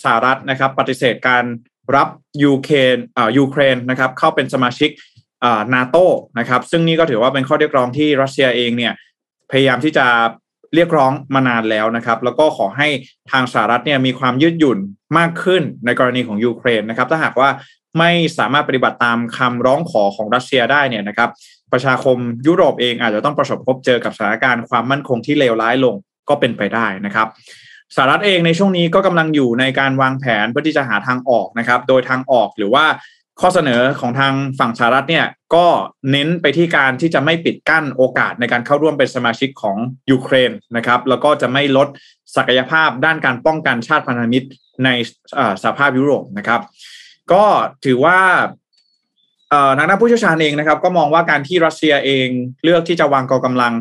[0.02, 1.46] สหรัฐนะครับปฏิเสธการ
[1.96, 2.08] รับ
[2.44, 2.98] ยูเครน
[3.38, 4.90] ยูเครนนะครับเข้าเป็นสมาชิก
[5.74, 5.98] นาโต
[6.40, 8.94] นะครับซึ่งนี่ก็ถือว่าเป็นข้อเรียกร้องที่รัสเซียเองเนี่ย
[9.52, 10.08] พยายามที่จะ
[10.76, 12.88] เรียกร้องมานานแล้วนะครับ แล้วก็ขอให้
[13.32, 14.78] ทางสหรัฐเนี่ยมีความยืดหยุ่น
[15.18, 17.50] มากขึ้นในกรณีของยูเครนนะครับ ถ้าหากว่า
[18.00, 21.30] ไม่สามารถปฏิบัติตามคำร้องขอของรัสเซียได้เนี่ยนะครับ
[21.74, 25.96] ประชาคมยุโรปเองอาจจะต้องประสบพบเจอกับสถานการณ์ความมั่นคงที่เลวร้ายลง
[26.30, 27.28] ก็เป็นไปได้นะครับ
[27.96, 32.86] สหรัฐเองในช่วงนี้ก็กำลังอยู่ในการวางแผนเพื่อที่จะหาทางออกนะครับ โดยทางออกหรือว่า
[33.42, 35.66] ข้อเสนอของทางฝั่งสหรัฐเนี่ยก็
[36.12, 39.78] เน้นไปที่การที่จะไม่ปิดกั้นโอกาสในการเข้าร่วมเป็นสมาชิกของ
[40.12, 41.88] ยูเครนนะครับแล้วก็จะไม่ลด
[42.36, 44.48] ศักยภาพด้านการป้องกันชาติพันธมิตร
[44.86, 44.90] ใน
[45.62, 46.62] สหภาพยุโรปนะครับ
[47.34, 47.46] ก็
[47.86, 48.20] ถือว่า
[49.78, 52.28] ทางด้านผู้เชี่ยวชาญเองนะครับ ก็มองว่าการที่รัสเซียเอง
[52.64, 53.74] เลือกที่จะวางกองกำลัง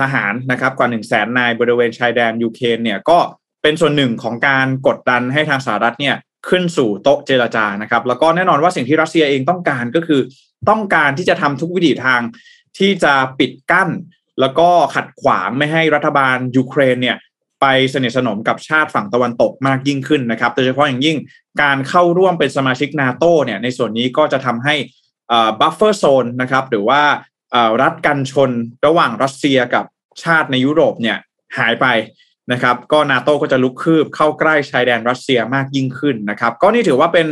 [0.00, 3.18] ทหารนะครับกว่า1นึ่งแสนนายบริเวณชายแดนยูเครนเนี่ยก็
[3.62, 6.16] เป็นส่วนหนึ่งของการกดดันให้ทางสหรัฐเนี่ย
[6.48, 10.20] ขึ้นสู่โต๊ะเจรจานะครับ แล้วก็แน่นอนว่าสิ่งที่รัสเซียเองต้องการก็คือ
[10.68, 12.20] ต้องการที่จะทำทุกวิถีทาง
[12.78, 13.88] ที่จะปิดกั้น
[14.40, 17.16] แล้วก็ขัดขวางไม่ให้รัฐบาลยูเครนเนี่ย
[17.60, 21.16] ไปสนิทสนมกับชาติฝั่งตะวันตกมากยิ่งขึ้นนะครับ โดยเฉพาะอย่างยิ่ง
[21.62, 24.74] การเข้าร่วมเป็นสมาชิกนาโตเนี่ยในส่วนนี้ก็จะทำให้
[25.60, 27.02] buffer zone นะครับหรือว่า
[27.82, 28.50] รัฐกันชน
[28.86, 29.84] ระหว่างรัสเซียกับ
[30.22, 31.18] ชาติในยุโรปเนี่ย
[31.58, 31.86] หายไป
[32.52, 37.26] นะครับก็นาโตก็จะลุกคืบเข้าใกล้ชายแดนรัสเซียมากยิ่งขึ้นนะครับ ก็นี่ถือว่าเป็น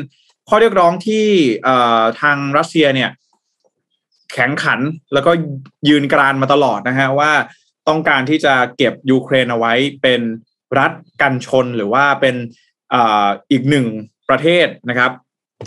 [0.48, 1.26] ข้อเรียกร้องที่
[2.20, 3.10] ทางรัสเซียเนี่ย
[4.32, 4.80] แข็งขัน
[5.12, 5.30] แล้วก็
[5.88, 7.32] ยืนกรานมาตลอดนะฮะว่า
[7.88, 9.72] ต้องการที่จะเก็บยูเครนเอาไว้
[10.02, 10.20] เป็น
[10.78, 12.34] รัฐกันชนหรือว่าเป็น
[13.50, 13.86] อีกหนึ่ง
[14.28, 15.10] ประเทศนะครับ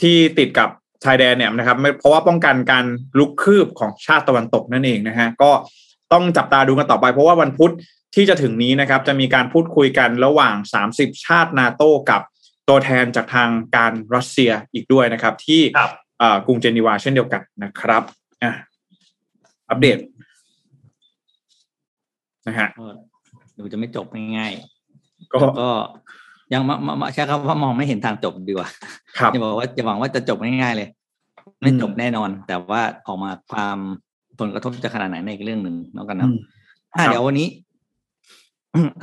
[0.02, 0.70] ที่ติดกับ
[1.04, 2.86] ชายแดนเนี่ยนะครับเพราะว่าป้องกันการ
[3.20, 5.52] ลุกคืบของชาติตะวันตกนั่นเองนะฮะก็
[6.14, 7.74] ต้องจับตาดูกันต่อไปเพราะว่าวันพุธ
[8.16, 10.56] ที่จะถึงนี้นะครับจะมีการพูดคุยกันระหว่าง
[10.92, 12.22] 30 ชาตินาโต้กับ
[12.70, 15.62] ตัวแทนจากทางการรัสเซียอีกด้วยนะครับ ที่
[16.46, 18.04] กรุงเจนีวาเช่นเดียวกันนะครับ
[18.44, 18.54] อะ
[19.70, 19.98] อัปเดต
[22.48, 22.68] นะฮะ
[23.58, 24.06] ดูจะไม่จบ
[24.38, 25.70] ง่ายๆก็ก็
[26.54, 26.62] ยัง
[27.02, 28.70] มาใช้คำว่ามองไม่เห็นทางจบดีกว่า
[29.20, 30.90] ครับจะบอกว่าจะหวังว่าจะจบง่ายๆเลย
[31.62, 33.78] ไม่จบแน่นอน แต่ว่าออกมาความ
[34.40, 36.30] ผลกระทบจะขนาดไหนในอีกเรื่องหนึ่งนอกกันนะ
[37.12, 37.48] เดี๋ยววันนี้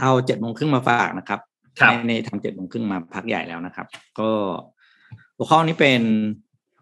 [0.00, 1.40] เอาเจ็ดโมงครึ่งมาฝากนะครับ
[1.86, 3.86] ในในทำเจ็ดโมงครึ่งมาพักใหญ่แล้วนะครับ
[4.18, 4.30] ก็
[5.36, 6.02] หัวข้อนี้เป็น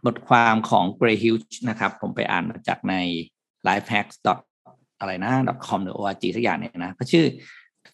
[0.06, 2.94] บทความของ Gray Hughes นะครับ ผมไปอ่านมาจากใน
[3.66, 4.16] lifehacks
[4.98, 5.32] อะไรนะ
[5.66, 7.24] .com หรือ org สักอย่างเนี่ยนะ ก็ชื่อ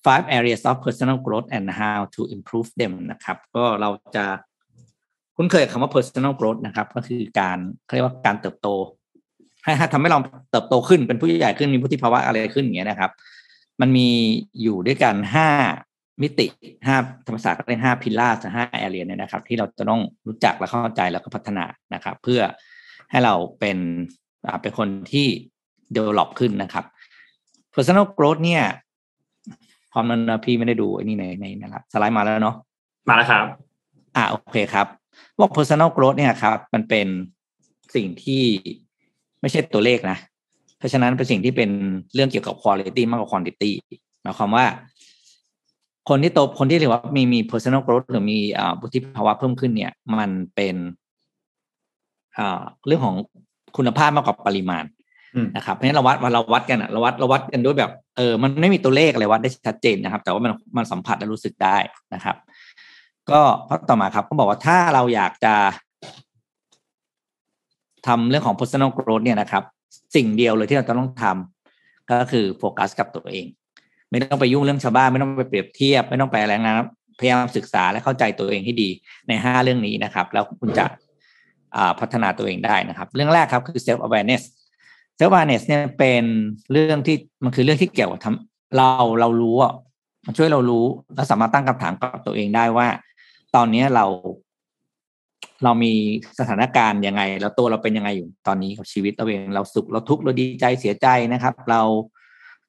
[0.05, 4.25] five areas of personal growth and how to improve them นะครับ ก็เราจะ
[5.37, 7.59] คุ้นเคยคำว่า personal growth นะครับ ก็คือการ
[7.95, 8.69] เรียกว่าการเติบโต
[9.65, 10.19] ให้ทำให้เรา
[10.51, 13.11] เติบโตขึ้นเป็นผู้ใหญ่ขึ้นมีพุทธิภาวะอะไรขึ้นอย่างเงี้ยนะครับ
[13.81, 14.09] มันมี
[14.63, 15.49] อยู่ด้วยกันห้า
[16.23, 16.47] มิติ
[16.87, 21.65] ห้าธรรมศาสตร์ก็ได้ห้าพิลาสห้าแอเรียเนี่ยนะครับ ที่เราจะต้องรู้จักและเข้าใจแล้วก็พัฒนา
[21.95, 22.41] นะครับ เพื่อ
[23.11, 23.79] ให้เราเป็น
[24.63, 25.27] เป็นคนที่
[25.97, 26.85] develop ขึ้นนะครับ
[27.75, 28.65] personal growth เนี่ย
[29.93, 32.57] ความนั้นพี่ไม่ได้ดูไอ้นี่ในในนะครับสไลด์มาแล้วเนาะ
[33.09, 33.45] มาแล้วครับ
[34.17, 34.87] อ่าโอเคครับ
[35.39, 37.07] ว่า personal growth เนี่ยครับ มันเป็น
[37.95, 38.45] สิ่งที่
[39.41, 40.19] ไม่ใช่ตัวเลขนะ
[40.79, 41.71] เพราะฉะนั้นเป็นสิ่งที่เป็น
[42.15, 43.71] เรื่องเกี่ยวกับ quality มากกว่า quantity
[44.23, 44.65] หมายความว่า
[46.09, 50.77] คนที่โตคนที่เรียกว่ามีมี personal growth หรือมีอ่าบุธิภาวะเพิ่มขึ้นเนี่ย มันเป็น
[52.39, 53.17] อ่าเรื่องของ
[53.77, 54.85] คุณภาพมากกว่าปริมาณ
[55.57, 61.77] นะครับเพราะฉะนั้นเราวัดวันเราวัดกันอะเราวัดเราวัดกันด้วยแบบเออมันไม่มีตัวเลขอะไรวัดได้ชัดเจนนะครับ แต่ว่ามันมันสัมผัสและรู้สึกได้
[62.15, 62.37] นะครับ
[63.31, 65.55] ก็พต่อมาครับเขาบอกว่าถ้าเราอยากจะ
[68.07, 69.65] ทำเรื่องของ personal growth เนี่ยนะครับ
[70.15, 73.47] สิ่งเดียวเลยที่เราต้องทำก็คือโฟกัสกับตัวเอง
[74.11, 78.89] ไม่ต้องไปยุ่งเรื่องชาวบ้านไม่ต้องไปเปรียบเทียบ ไม่ต้องไปอะไรนะพยายามศึกษาและเข้าใจตัวเองให้ดี
[79.29, 80.87] ในห้าเรื่องนี้นะครับ แล้วคุณจะ
[82.01, 84.43] พัฒนาตัวเองได้นะครับ เรื่องแรกครับคือ self awareness
[85.17, 86.25] เซลฟ์วาเนสเนี่ยเป็น
[86.73, 89.73] เรื่องที่มันคือเรื่องที่เกี่ยวกับทำเราเรารู้อะ
[90.27, 92.87] มันช่วยเรารู้และสามารถตั้งคำถามกับตัวเองได้ว่า
[93.57, 94.05] ตอนนี้เรา
[95.65, 95.93] เรามี
[96.39, 101.83] สถานการณ์ยังไง แล้วตัวเราเป็นยังไงอยู่ตอนนี้กับชีวิตเราเองเราสุขเราทุกข์เราดีใจเสียใจนะครับ เรา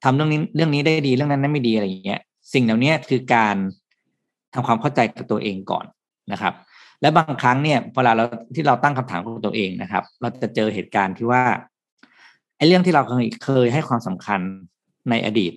[0.03, 2.21] ทำเรื่องนี้เรื่องนี้ได้ดีเรื่องนั้นไม่ดีอะไรอย่างเงี้ย
[2.53, 3.55] สิ่งเหล่านี้คือการ
[4.53, 5.85] ทำความเข้าใจกับตัวเองก่อน
[6.31, 6.53] นะครับ
[7.01, 8.25] และบางครั้งเนี่ยเวลาเรา
[8.55, 11.43] ที่เราตั้งคำถามกับตัวเองนะครับ เราจะเจอเหตุการณ์ที่ว่า
[12.57, 14.39] ไอ้เรื่องที่เราเคยเคยให้ความสำคัญ
[15.09, 15.53] ในอดีต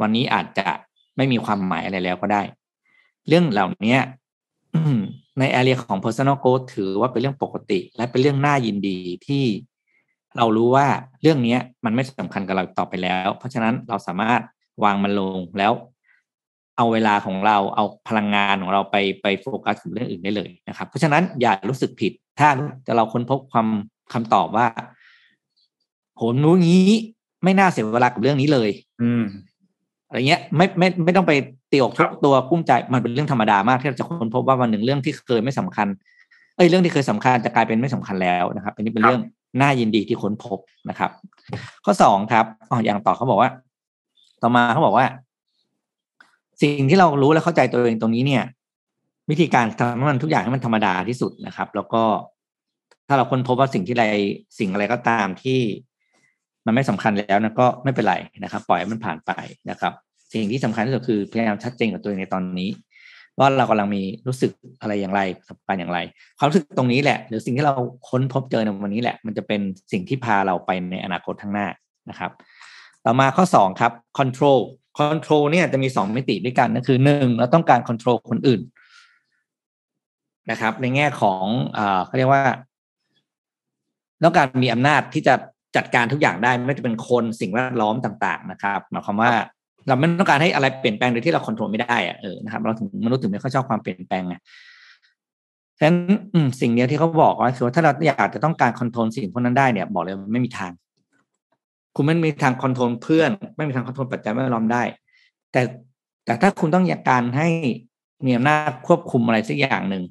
[0.00, 0.68] วันนี้อาจจะ
[1.16, 2.42] ไม่มีความหมายอะไรแล้วก็ได้
[3.28, 3.96] เรื่องเหล่านี้
[5.38, 9.44] ในแอเรียของ personal growth ถือว่าเป็นเรื่องปกติ และเป็นเรื่องน่ายินดีที่
[10.36, 10.86] เรารู้ว่า
[11.22, 14.40] เรื่องนี้มันไม่สำคัญกับเราต่อไปแล้ว เพราะฉะนั้นเราสามารถ
[14.84, 15.72] วางมันลงแล้ว
[16.76, 22.48] เอาเวลาของเราเอาพลังงานของเราไปไปโฟกัสกับเรื่องอื่นได้เลยนะครับ เพราะฉะนั้นอย่ารู้สึกผิด ถ้า
[22.96, 23.68] เราค้นพบความ
[24.12, 24.66] คำตอบว่า
[26.16, 26.92] โหนู้งี้
[27.44, 28.70] ไม่น่าเสียเวลากับเรื่องนี้เลย
[29.02, 29.24] อืม
[30.06, 31.32] อะไรเงี้ย ไม่ไม่ไม่ต้องไป
[31.74, 35.86] ตีอกทุกตัวกุ้มใจมันเป็นเรื่องธรรมดามากที่เราจะค้นพบว่าวันหนึ่งเรื่องที่เคยไม่สำคัญ
[36.56, 39.22] เอ้ยเรื่องที่เคยสำคัญจะกลายเป็นไม่สำคัญแล้วนะครับ อันนี้เป็นเรื่อง
[39.60, 40.58] น่ายินดีที่ค้นพบ
[40.88, 41.10] นะครับ
[41.84, 43.50] ข้อสองครับอ๋ออย่างต่อเขาบอกว่า
[44.42, 45.06] ต่อมาเขาบอกว่า
[46.62, 48.44] สิ่งที่เรารู้และเข้าใจตัวเองตรงนี้เนี่ย
[49.30, 52.02] วิธีการทำให้มันทุกอย่างให้มันธรรมดาที่สุดนะครับ แล้วก็
[53.08, 54.04] ถ้าเราค้นพบว่าสิ่งที่ใด
[54.58, 55.60] สิ่งอะไรก็ตามที่
[56.66, 59.32] มันไม่สำคัญแล้วนะก็ไม่เป็นไรนะครับ ปล่อยมันผ่านไป
[59.70, 59.92] นะครับ
[60.32, 62.70] สิ่งที่สำคัญที่สุดคือพยายามชัดเจนกับตัวเองในตอนนี้
[63.38, 65.98] ว่าเรากำลังมีรู้สึกอะไรอย่างไรสำคัญอย่างไร
[66.38, 67.74] ความรู้สึกตรงนี้แหละ หรือสิ่งที่เรา
[68.08, 69.60] ค้นพบเจอในวันนี้แหละ มันจะเป็น
[69.92, 71.66] สิ่งที่พาเราไปในอนาคตข้างหน้า
[72.10, 72.30] นะครับ
[73.04, 74.60] ต่อมาข้อสองครับ control
[74.98, 78.60] control เนี่ยจะมีสองมิติด้วยกันนั่นคือหนึ่งเราต้องการ control คนอื่น
[80.50, 81.44] นะครับ ในแง่ของ
[81.76, 82.44] อ่าเขาเรียกว่า
[84.24, 85.34] ต้องการมีอำนาจที่จะ
[85.76, 89.32] จัดการทุกอย่างได้ไม่ว่าจะเป็นคนสิ่งแวดล้อมต่าง ๆ นะครับหมายความว่า
[89.88, 94.34] เราไม่ต้องการให้อะไรเปลี่ยนแปลงโดยที่เราควบคุมไม่ได้อะเออนะครับเราถึงมนุษย์ถึงไม่ค่อยชอบความเปลี่ยนแปลงไง
[95.78, 95.96] ฉะนั้น
[96.60, 100.72] สิ่งเดียวที่เขาบอกว่าคือว่าถ้าเราอยากจะต้องการควบคุมสิ่งพวกนั้นได้เนี่ยบอกเลยไม่มีทาง
[101.96, 104.82] คุณไม่มีทางคอนโทรลเพื่อน ไม่มีทางคอนโทรลปัจจัยแวดล้อมได้
[105.52, 105.62] แต่
[106.24, 107.48] แต่ถ้าคุณต้องอยากการให้
[108.24, 110.04] มีอำนาจควบคุมอะไรสักอย่างหนึ่ง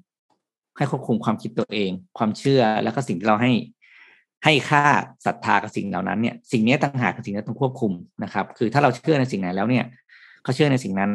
[0.78, 3.52] ให้ควบคุมความคิดตัวเอง ความเชื่อแล้วก็สิ่งที่เราให้
[4.44, 4.84] ให้ค่า
[5.26, 7.92] ศรัทธากับสิ่งเหล่านั้นเนี่ยสิ่งนี้ต่างหากสิ่งที่ต้องควบคุม
[8.24, 9.86] นะครับ คือถ้าเราเชื่อในสิ่งไหนแล้วเนี่ย
[10.44, 11.12] เขาเชื่อในสิ่งนั้น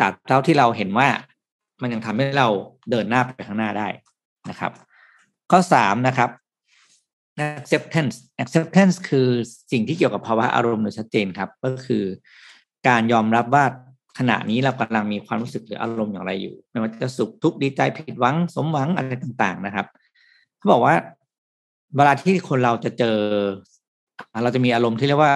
[0.00, 1.08] ตราบเท่าที่เราเห็นว่า
[1.82, 2.48] มันยังทำให้เรา
[2.90, 3.88] เดินหน้าไปข้างหน้าได้
[4.50, 4.72] นะครับ
[5.50, 6.30] ข้อสามนะครับ
[7.60, 9.28] acceptance acceptance คือ
[9.72, 12.04] สิ่งที่เกี่ยวกับภาวะอารมณ์โดยชัดเจนครับ ก็คือ
[12.88, 13.64] การยอมรับว่า
[14.18, 19.86] ขณะนี้เรากำลังมีความรู้สึกหรืออารมณ์อย่างไรอยู่ไม่ว่าจะสุขทุกข์ดีใจผิดหวัง สมหวังอะไรต่างๆนะครับ
[20.58, 20.94] เขาบอกว่า
[21.96, 23.16] เวลาที่คนเราจะเจอ
[24.42, 25.34] เราจะมีอารมณ์ที่เรียกว่า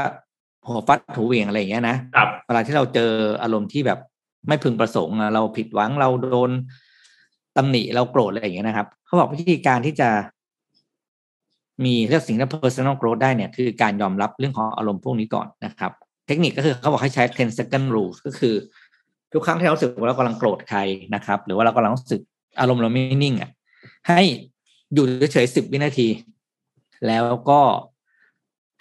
[0.67, 3.11] หัวฟัดถูเหวี่ยงอะไรอย่างเงี้ยนะครับเวลาที่เราเจอ
[3.43, 3.99] อารมณ์ที่แบบ
[4.49, 6.51] ไม่พึงประสงค์อะเราผิดหวังเราโดน
[7.57, 10.09] ตำหนิเราโกรธอะไรอย่างเงี้ยนะครับ เขาบอกวิธีการที่จะ
[11.85, 15.93] มีเรื่องสิ่งที่ personal growth ได้เนี่ยคือการยอมรับเรื่องของอารมณ์พวกนี้ก่อนนะครับ
[16.27, 18.55] เทคนิคก็คือเขาบอกให้ใช้10 second rule ก็คือ
[19.33, 20.79] ทุกครั้งที่เรารู้สึกว่าเรากำลังโกรธใคร
[21.15, 22.21] นะครับ หรือว่าเรากำลังรู้สึก
[22.61, 23.51] อารมณ์เราไม่นิ่งอะ
[24.09, 24.21] ให้
[24.95, 26.09] อยู่เฉยๆสิบวินาที
[27.07, 27.61] แล้วก็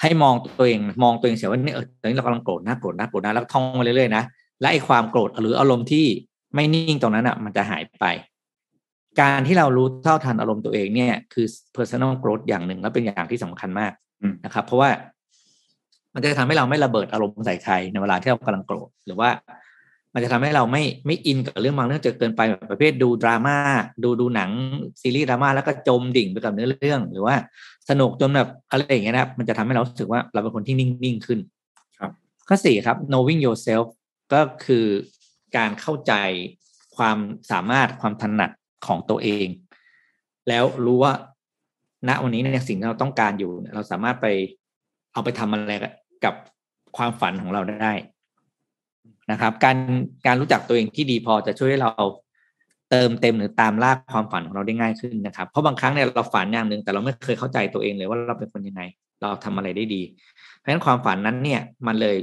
[0.02, 4.24] ให้มองตัวเองมองตัวเองเสียว่าเนี่ยเออตอนนี้เรากำลังโกรธนะโกรธนะโกรธนะแล้วท่องมาเรื่อยๆนะ
[4.62, 6.06] และไอ้ความโกรธหรืออารมณ์ที่
[6.56, 8.06] ไม่นิ่งตรงนั้นอะ มันจะหายไป
[9.22, 11.46] การที่เรารู้เท่าทันอารมณ์ตัวเองเนี่ย คือ
[11.76, 13.92] personal growth อย่างหนึ่งและเป็นอย่างที่สำคัญมาก
[14.46, 14.90] นะครับ เพราะว่า
[16.14, 19.30] มันจะทำให้เราไม่ระเบิดอารมณ์ใส่ใครในเวลาที่เรากำลังโกรธหรือว่า
[20.14, 23.58] มันจะทำให้เราไม่ไม่อินกับเรื่องบางเรื่องจนเกินไปแบบประเภทดูดราม่า
[24.04, 24.52] ดูดูหนัง
[25.02, 27.36] ซีรีส์ดราม่าแล้วก็จมดิ่งไปกับเนื้อเรื่อง หรือว่า
[27.90, 31.40] สนุกจนแบบอะไรอย่างเงี้ยนะมันจะทำให้เรารู้สึกว่าเราเป็นคนที่นิ่งๆขึ้น
[32.00, 32.12] ครับ
[32.48, 33.86] ข้อสี่ครับ knowing yourself
[34.34, 34.86] ก็คือ
[35.58, 36.14] การเข้าใจ
[36.98, 37.18] ความ
[37.52, 38.52] สามารถความถนัด
[38.88, 39.48] ของตัวเอง
[40.50, 41.14] แล้วรู้ว่า
[42.08, 44.28] ณวันนี้เนี่ยสิ่งที่เราต้องการอยู่ เราสามารถไป
[45.14, 45.74] เอาไปทำอะไร
[46.26, 46.36] กับ
[46.98, 47.94] ความฝันของเราได้
[49.32, 49.78] นะครับ การ
[50.28, 51.92] การรู้จักตัวเองที่ดีพอจะช่วยให้เรา
[52.92, 58.82] เติมเต็มหรือตามล่าความฝันของเราได้ง่ายขึ้นนะครับ เพราะบางครั้งเนี่ยเราฝันอย่างหนึ่งแต่เราไม่เคยเข้าใจตัวเองเลยว่าเราเป็นคนยังไง
[59.22, 60.02] เราทำอะไรได้ดี
[60.58, 62.18] เพราะฉะนั้นความฝันนั้นเนี่ยมันเลย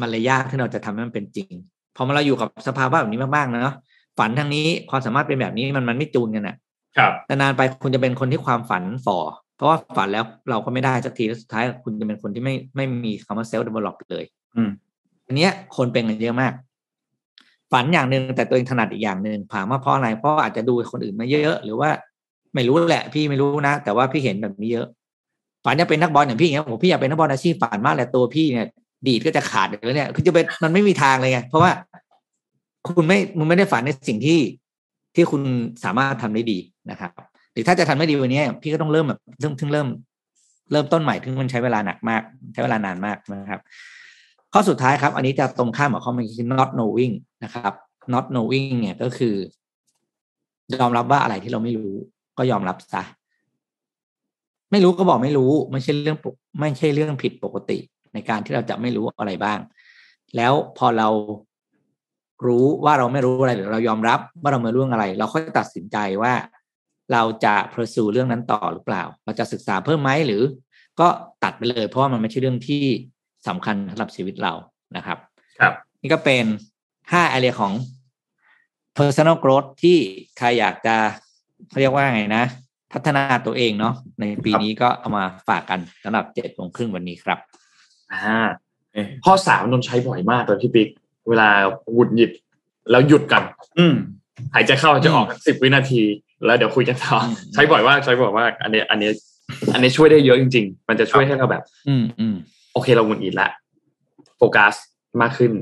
[0.00, 1.50] มันเลยยากที่เราจะทำให้มันเป็นจริง
[1.96, 3.74] พอมาเราอยู่กับสภาวะแบบนี้มากๆเนาะ
[4.18, 6.56] ฝันทางนี้ความสามารถเป็นแบบนี้มันมันไม่จูนกันอะ
[6.98, 9.18] ครับนานๆไปคุณจะเป็นคนที่ความฝันฝ่อ
[9.56, 14.24] เพราะว่าฝันแล้วเราก็ไม่ได้สักทีแล้วสุดท้ายคุณจะเป็นคนที่ไม่ไม่มีคำว่าเซลล์เดเวลลอปเลย
[14.56, 14.70] อืม
[15.26, 16.52] อันเนี้ยคนเป็นกันเยอะมาก
[17.72, 21.90] ฝันอย่างหนึ่งแต่ตัวเองถนัดอีกอย่างหนึ่งถามว่าเพราะอะไรเพราะอาจจะดูคนอื่นมาเยอะ หรือว่า
[22.54, 24.86] ไม่รู้แหละ พี่ไม่รู้นะ แต่ว่าพี่เห็นแบบนี้เยอะ
[25.64, 28.66] ฝันจะเป็นนักบอลอย่างพี่เงี้ยผมพี่อยากเป็นนักบอลอาชีพฝันมากแหละตัวพี่เนี่ย
[29.06, 31.70] ดีดก็จะขาดเลยเนี่ยคือจะเป็นมันไม่มีทางเลยไงเพราะว่า
[32.86, 34.40] คุณไม่คุณไม่ได้ฝันในสิ่งที่
[35.14, 35.42] ที่คุณ
[35.84, 36.58] สามารถทำได้ดี
[36.90, 37.10] นะครับ
[37.52, 39.88] หรือถ้าจะทำไม่ดีวันนี้พี่ก็ต้องเริ่มแบบเริ่มถึงเริ่ม
[40.72, 42.22] เริ่มต้นใหม่ถึงมันใช้เวลาหนักมาก
[42.52, 43.60] ใช้เวลานานมากนะครับ
[44.52, 47.72] ข้อสุดท้ายครับ อันนี้จะตรงข้ามกับข้อเมื่อกี้คือ not knowing นะครับ
[48.14, 49.34] not knowing เนี่ยก็คือ
[50.78, 51.92] ยอมรับว่าอะไรที่เราไม่รู้
[52.38, 53.02] ก็ยอมรับซะ
[54.70, 56.16] ไม่รู้ก็บอกไม่รู้ ไม่ใช่เรื่อง
[56.60, 57.78] ไม่ใช่เรื่องผิดปกติ
[58.14, 59.58] ในการที่เราจะไม่รู้อะไรบ้าง
[60.36, 61.08] แล้วพอเรา
[62.46, 66.32] รู้ว่าเราไม่รู้อะไรหรือเรายอมรับว่าเราไม่รู้อะไร เราค่อยตัดสินใจว่า
[67.12, 70.42] เราจะ pursue เรื่องนั้นต่อหรือเปล่า เราจะศึกษาเพิ่มไหมหรือ
[71.00, 71.08] ก็
[71.44, 72.84] ตัดไปเลย เพราะว่ามันไม่ใช่เรื่องที่
[73.48, 74.52] สำคัญสำหรับชีวิตเรา
[74.96, 75.18] นะครับ
[75.60, 75.72] ครับ
[76.02, 76.44] นี่ก็เป็น
[77.12, 77.72] ห้า area ของ
[78.98, 79.98] personal growth ที่
[80.38, 80.96] ใครอยากจะ
[81.68, 82.44] เขาเรียกว่าไงนะ
[82.92, 87.38] พัฒนาตัวเองเนาะในปีนี้ก็เอามาฝากกันสำหรับเจ็ดโมงครึ่งวันนี้ครับ
[88.12, 88.38] อ่า
[89.24, 90.88] ข้อสามนนใช้บ่อยมากเลยพี่ปิ๊ก
[91.28, 91.48] เวลา
[91.94, 92.30] หงุดหงิด
[92.90, 93.42] แล้วหยุดกัน
[93.78, 93.94] อืม
[94.54, 96.02] หายใจเข้าหายใจออกสิบวินาที
[96.44, 99.10] แล้วเดี๋ยวคุยกันต่ออมใช้บ่อยมากใช้บ่อยมากอันนี้ อันนี้
[99.72, 102.36] อันนี้ช่วยได้เยอะจริง ๆ มันจะช่วยให้เราแบบ อืมอืม
[102.76, 103.48] โอเคเราหงุดหงิดละ
[104.38, 104.74] โฟกัส
[105.22, 105.52] มากขึ้น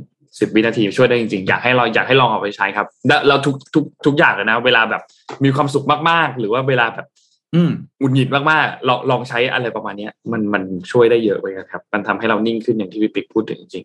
[0.41, 5.03] สิบวินาทีช่วยได้จริงๆ อยากให้เราอยากให้ลองเอาไปใช้ครับแล้วเราทุกทุกทุกอย่างเลยนะ เวลาแบบ
[5.45, 7.07] มีความสุขมากๆ หรือว่าเวลาแบบ
[7.55, 13.85] อืมหงุดหงิดมากๆลองลองใช้อะไรประมาณเนี้ย มันมันช่วยได้เยอะเลยครับ มันทำให้เรานิ่งขึ้นอย่างที่พี่ปิ๊กพูดถึงจริง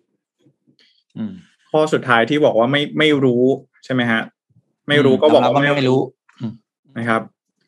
[1.18, 1.34] อืม
[1.72, 3.44] ข้อสุดท้ายที่บอกว่าไม่ไม่รู้
[3.86, 4.22] ใช่ไหมฮะ
[4.90, 6.00] ไม่รู้ก็บอกยมว่าไม่รู้
[6.98, 7.22] นะครับ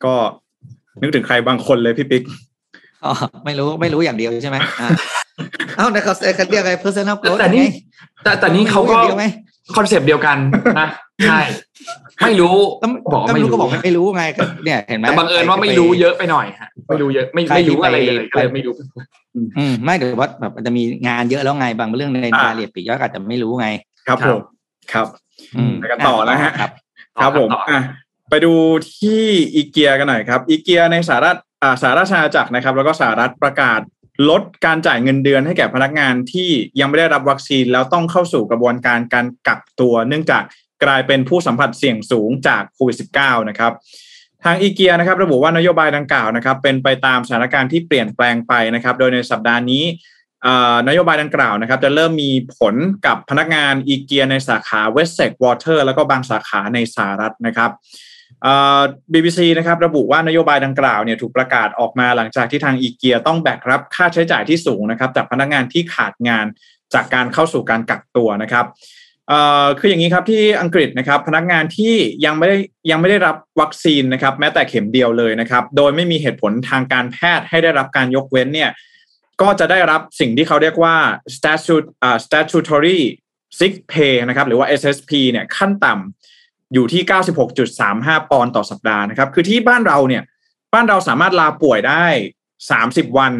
[0.04, 0.14] ก็
[1.02, 2.22] นึกถึงใครบางคนเลยพี่ปิ๊ก
[3.04, 3.12] อ๋อ
[3.44, 4.88] ไม่รู้ไม่รู้อย่างเดียวใช่ไหมอ่า
[5.76, 7.68] เอ้าในเขาเขาเรียกอะไร personal ๆ growth แต่นี่ไง
[8.24, 9.26] แต่แต่นี่เขาก็ไม่รู้อย่างเดียวไง
[9.76, 10.36] คอนเซปต์เดียวกัน
[10.80, 10.88] นะ
[11.28, 11.40] ใช่
[12.24, 18.74] ไม่รู้ก็บอกว่าก็ไม่ไม่รู้รู้ก็บอกไม่รู้ไงก็เนี่ยเห็นไหมแต่บังเอิญว่าไม่รู้เยอะไปหน่อยฮะไม่รู้เยอะไม่ใครไม่รู้ที่ไปอะไรเลยก็เลยไม่รู้
[19.58, 23.68] อืมไม่เดี๋ยวว่าแบบมันจะมีงานเยอะแล้วไงบางเรื่องในอ่ารายละเอียดปลีกย่อยอาจจะไม่รู้ไง
[24.06, 24.40] ครับครัผบม
[24.92, 25.06] ครับ
[25.56, 26.70] อืมไปกันต่อนะฮะครับ
[27.22, 27.80] ครับผมต่ออะ
[28.30, 28.52] ไปดู
[28.98, 29.22] ที่
[29.54, 33.80] อีเกียกันหน่อยครับอีเกียในสหรัฐอ่าสหราชอาณาจักรนะครับ แล้วก็สหรัฐประกาศ
[34.30, 36.50] ลดการจ่ายเงินเดือนให้แก่พนักงานที่
[36.80, 40.42] ยังไม่ได้รับวัคซีนแล้วต้องเข้าสู่กระบวนการการกักตัว เนื่องจาก
[40.84, 43.72] กลายเป็นผู้สัมผัสเสี่ยงสูงจากโควิด -19 นะครับ
[44.44, 49.84] ทางอิเกียนะครับระบุว่านโยบายดังกล่าวนะครับเป็นไปตามสถานการณ์ที่เปลี่ยนแปลงไปนะครับ โดยในสัปดาห์นี้
[50.88, 52.74] นโยบายดังกล่าวนะครับ จะเริ่มมีผล
[53.06, 57.70] กับพนักงานอิเกียในสาขา Wessex Water แล้วก็บางสาขาในสหรัฐนะครับ
[59.12, 66.46] บีบีซีนะครับระบุว่านโยบายดังกล่าวเนี่ยถูกประกาศออกมาหลังจากที่ทางอิเกียต้องแบกรับค่าใช้จ่ายที่สูงนะครับจากพนักงานที่ขาดงาน
[66.94, 68.66] จากการเข้าสู่การกักตัวนะครับ
[69.78, 72.56] คืออย่างนี้ครับที่อังกฤษนะครับพนักงานที่ยังไม่ได้
[72.90, 78.70] ยังไม่ได้รับวัคซีนนะครับแม้แต่เข็มเดียวเลยนะครับโดยไม่มีเหตุผลทางการแพทย์ให้ได้รับการยกเว้นเนี่ย
[79.40, 80.96] ก็จะได้รับสิ่งที่เขาเรียกว่า
[81.36, 83.00] statute uh, statutory
[83.58, 86.41] sick pay นะครับหรือว่า SSP เนี่ยขั้นต่ำ
[86.74, 87.02] อยู่ที่
[87.66, 90.22] 96.35 ปอนด์ต่อสัปดาห์นะครับ คือที่บ้านเราเนี่ย
[90.74, 92.04] บ้านเราสามารถลาป่วยได้
[92.60, 93.32] 30 วัน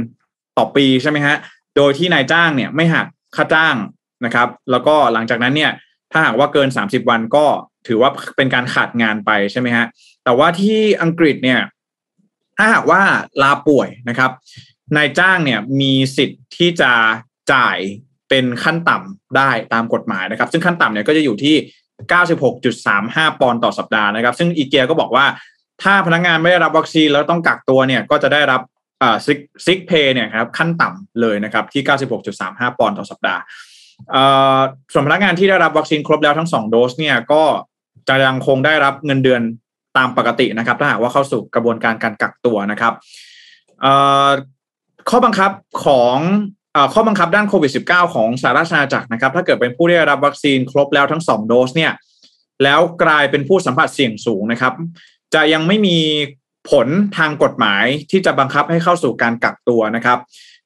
[0.59, 1.37] ต่อปีใช่ไหมฮะ
[1.77, 3.07] โดยที่นายจ้างเนี่ยไม่หัก
[3.37, 3.77] ค่าจ้าง
[4.25, 5.73] นะครับ แล้วก็หลังจากนั้นเนี่ย
[6.13, 7.47] ถ้าหากว่าเกิน 30 วันก็
[7.87, 9.87] ถือว่าเป็นการขาดงานไปใช่ไหมฮะ
[10.25, 11.61] แต่ว่าที่อังกฤษเนี่ย
[12.57, 13.03] ถ้าหากว่า
[13.43, 14.31] ลาป่วยนะครับ
[14.97, 16.93] นายจ้างเนี่ยมีสิทธิ์ที่จะ
[17.53, 17.79] จ่าย
[18.29, 21.55] เป็นขั้นต่ำได้ตามกฎหมายนะครับ ซึ่งขั้นต่ำเนี่ยก็จะอยู่ที่
[22.71, 25.27] 96.35 ปอนด์ต่อสัปดาห์นะครับ ซึ่งอีเกียก็บอกว่า
[25.83, 28.61] ถ้าพนักงงานไม่ได้รับวัคซีนแล้วต้องกักตัวเนี่ยก็จะได้รับ
[29.27, 31.83] sick sick pay เนี่ยครับขั้นต่ำเลยนะครับที่
[32.29, 33.41] 96.35 ปอนด์ต่อสัปดาห์
[34.93, 37.43] ส่วนพนักงานที่ได้รับวัคซีนครบแล้วทั้ง 2 โดสเนี่ยก็
[38.09, 39.43] จะยังคงได้รับเงินเดือน
[39.97, 42.95] ตามปกตินะครับ ถ้าหากว่าเข้าสู่กระบวนการการกักตัวนะครับ
[45.11, 45.51] ข้อบังคับ
[45.87, 46.17] ของ
[46.93, 51.93] ข้อบังคับด้านโควิด -19 ของสหราชอาณาจักรนะครับ ถ้าเกิดเป็นผู้ได้รับวัคซีนครบแล้วทั้ง 2 โดสเนี่ย
[52.65, 54.73] แล้วกลายเป็นผู้สัมผัสเสี่ยงสูงนะครับ
[55.35, 55.99] จะยังไม่มี
[56.71, 60.19] ผลทางกฎหมายที่จะบังคับให้เข้าสู่การกักตัวนะครับ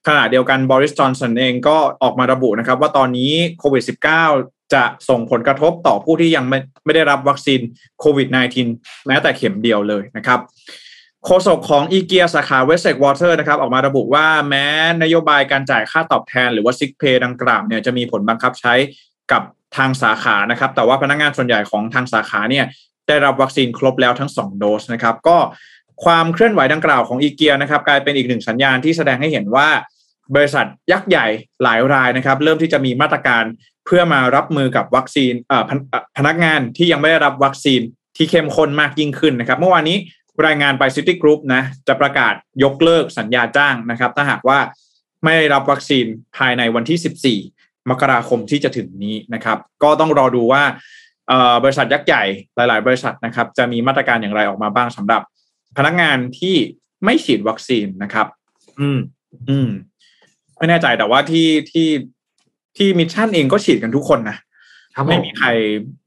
[0.06, 3.82] ขณะเดียวกันบอริสจอห์นสันเองก็ออกมาระบุนะครับ ว่าตอนนี้โควิด
[4.28, 7.60] -19 จะส่งผลกระทบต่อผู้ที่ยังไม่ไม่ได้รับวัคซีน
[8.00, 8.28] โควิด
[8.68, 10.40] -19 แม้แต่เข็มเดียวเลยนะครับ
[11.26, 14.66] โฆษกของอิเกียสาขา Wessex Water นะครับออกมาระบุว่าแม้
[15.02, 18.74] นโยบายการจ่ายค่าตอบแทนหรือว่า sick pay ดังกล่าวเนี่ยจะมีผลบังคับใช้
[19.32, 19.42] กับ
[19.76, 22.64] ทางสาขานะครับ แต่ว่าพนักงานส่วนใหญ่ของทางสาขาเนี่ย
[23.08, 25.36] ได้รับวัคซีนครบแล้วทั้ง 2 โดสนะครับ ก็
[26.04, 29.68] ความเคลื่อนไหวดังกล่าวของอิเกียนะครับ กลายเป็นอีกหนึ่งสัญญาณที่แสดงให้เห็นว่า
[30.34, 31.26] บริษัทยักษ์ใหญ่
[31.62, 33.44] หลายรายนะครับ เริ่มที่จะมีมาตรการ
[33.86, 35.32] เพื่อมารับมือกับวัคซีน
[36.16, 37.80] พนักงานที่ยังไม่ได้รับวัคซีน
[38.16, 39.96] ที่เข้มข้นมากยิ่งขึ้นนะครับ เมื่อวานนี้
[40.46, 42.34] รายงานไป Citigroup นะจะประกาศ
[42.64, 44.58] ยกเลิกสัญญาจ้างนะครับ ถ้าหากว่า
[45.24, 46.06] ไม่ได้รับวัคซีน
[46.36, 50.62] ภายในวันที่ 14 มกราคมที่จะถึงนี้นะครับ ก็ต้องรอดูว่า
[51.64, 52.22] บริษัทยักษ์ใหญ่
[52.56, 55.22] หลาย ๆ บริษัทนะครับ จะมีมาตรการอย่างไรออกมาบ้างสำหรับ
[55.76, 56.56] พนักงานที่
[57.04, 58.26] ไม่ฉีดวัคซีนนะครับ
[58.80, 58.98] อืม
[59.50, 59.70] อืม
[60.56, 61.88] ไม่แน่ใจแต่ว่าที่ที่
[62.76, 64.36] ที่มิชชั่นเองก็ฉีดกันทุกคนนะ
[65.06, 65.48] ไม่มีใคร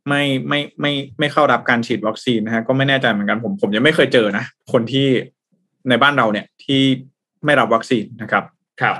[0.09, 5.07] ไม่ไม่ไม่ไม่เข้ารับการฉีดวัคซีนนะฮะก็ไม่แน่ใจเหมือนกันผมผมยังไม่เคยเจอนะ คนที่
[5.89, 6.81] ในบ้านเราเนี่ยที่
[7.45, 8.43] ไม่รับวัคซีนนะครับ
[8.81, 8.95] ครับ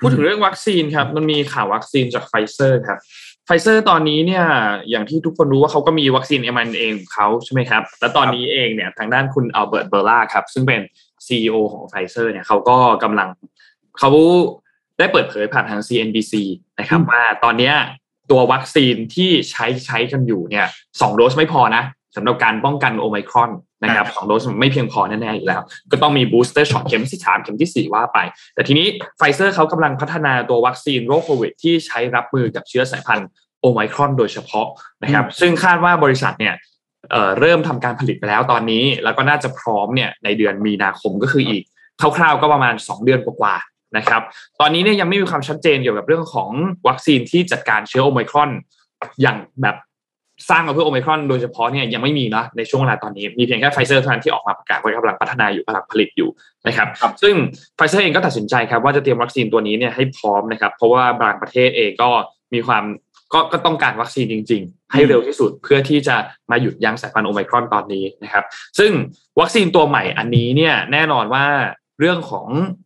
[0.00, 2.98] พูดถึงเรื่องวัคซีนครับ มันมีข่าววัคซีนจากไฟเซอร์ครับ
[3.46, 4.44] ไฟเซอร์ตอนนี้เนี่ย
[4.90, 10.80] อย่างที่ทุกคนรู้ว่าเขาก็มีวัคซีน mRNA ของเขาใช่ไหมครับ และตอนนี้เองเนี่ยทางด้านคุณอัลเบิร์ตเบอร์ลาครับ ซึ่งเป็น
[11.26, 13.28] CEO ของไฟเซอร์เนี่ยเขาก็กำลัง
[13.98, 14.10] เขา
[14.98, 16.34] ได้เปิดเผยผ่านทาง CNBC
[16.78, 17.72] นะครับว่าตอนนี้
[18.30, 20.66] ตัววัคซีนที่ใช้ใช้กันอยู่เนี่ย
[21.00, 21.84] สองโดสไม่พอนะ
[22.16, 23.50] สำหรับการป้องกันโอไมครอน
[23.84, 25.62] นะครับสองโดสไม่เพียงพอแน่ๆอีกแล้ว
[25.92, 28.18] ก็ต้องมี booster shot เข็มที่สามเข็มที่สี่ว่าไป
[28.54, 28.86] แต่ทีนี้
[29.18, 33.28] ไฟเซอร์เขากำลังพัฒนาตัววัคซีนโรคโควิด ที่ใช้รับมือกับเชื้อสายพันธุ์
[33.60, 34.66] โอไมครอนโดยเฉพาะ
[35.02, 36.54] นะครับ ซึ่งคาดว่าบริษัทเนี่ย
[37.40, 41.62] เริ่มทำการผลิตไปแล้วตอนนี้ แล้วก็น่าจะพร้อมเนี่ยในเดือนมีนาคมก็คืออีก
[42.00, 43.56] คร่าวๆก็ประมาณ 2 เดือนกว่า
[43.96, 44.22] นะครับ
[44.60, 46.50] ตอนนี้เนี่ยยังไม่มีความชัดเจนเกี่ยวกับเรื่องของ
[46.88, 48.50] วัคซีนที่จัดการเชื้อโอไมครอน
[49.22, 49.76] อย่างแบบ
[50.50, 56.30] สร้างมาเพื่อโอมครอนโดยเฉพาะเนี่ยยังไม่มีนะในช่วงเวลาตอนนี้ มีเพียงแค่ไฟเซอร์เท่านั้นที่ออกมาประกาศว่ากำลังพัฒนาอยู่กำลังผลิตอยู่
[56.66, 57.34] นะครับรบซึ่ง
[57.76, 62.10] ไฟเซอร์เองก็ตัดสินใจครับว่าจะเตรียมวัคซีนตัวนี้เนี่ยให้พร้อมนะครับ เพราะว่าบางประเทศเองก็
[62.54, 62.84] มีความ
[63.32, 66.16] ก็ก็ต้องการวัคซีนจริง ๆ ให้เร็วที่สุดเพื่อที่จะ
[66.50, 68.44] มาหยุดยั้งสายพันธุ์โอไมครอนตอนนี้นะครับ
[68.78, 68.92] ซึ่ง
[69.40, 71.44] วัคซีนตัวใหม่อันนี้เนี่ยแน่นอนว่า
[72.00, 72.46] เรื่องของ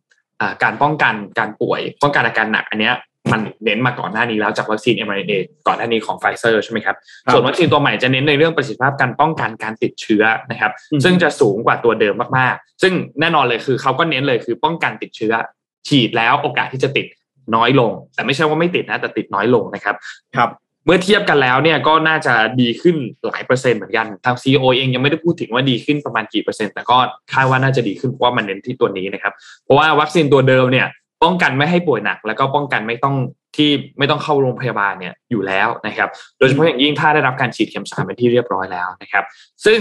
[0.63, 2.95] การป้องกันการป่วย ป้องกันอาการหนักอันเนี้ย
[3.31, 6.95] มันเน้นมาก่อนหน้านี้แล้วจากวัคซีน mRNA ก่อนหน้านี้ของไฟเซอร์ใช่ไหมครับ
[7.31, 10.71] ส่วนวัคซีนตัวใหม่จะเน้นในเรื่องประสิทธิภาพการป้องกันการติดเชื้อนะครับ
[11.03, 15.33] ซึ่งจะสูงกว่าตัวเดิมมากๆ ซึ่งแน่นอนเลยคือเขาก็เน้นเลยคือป้องกันติดเชื้อ
[15.87, 17.07] ฉีดแล้วโอกาสที่จะติด
[17.55, 19.95] น้อยลง แต่ไม่ใช่ว่าไม่ติดนะแต่ติดน้อยลงนะครับ
[20.35, 20.49] ครับ
[20.85, 22.95] เมื่อเทียบกันแล้วเนี่ยก็น่าจะดีขึ้น
[23.27, 26.97] หลายเปอร์เซ็นต์เหมือนกันทางซีอเองยังไม่ได้พูดถึงว่าดีขึ้นประมาณกี่เปอร์เซ็นต์แต่ก็
[27.33, 30.87] คาดว่าน่าจะดีขึ้นเพราะว่ามันเน้นที่ตัวนี้นะครับ เพราะว่าวัคซีนตัวเดิมเนี่ย
[31.23, 33.15] ป้องกันไม่ให้ป่วยหนัก แล้วก็ป้องกันไม่ต้อง
[33.55, 33.69] ที่
[33.99, 39.23] ไม่ต้องเข้าโรงพยาบาลเนี่ยอยู่แล้วนะครับ โดยเฉพาะอย่างยิ่งถ้าได้รับการฉีดเข็มสามเป็นที่เรียบร้อยแล้วนะครับ
[39.65, 39.79] ซึ่ง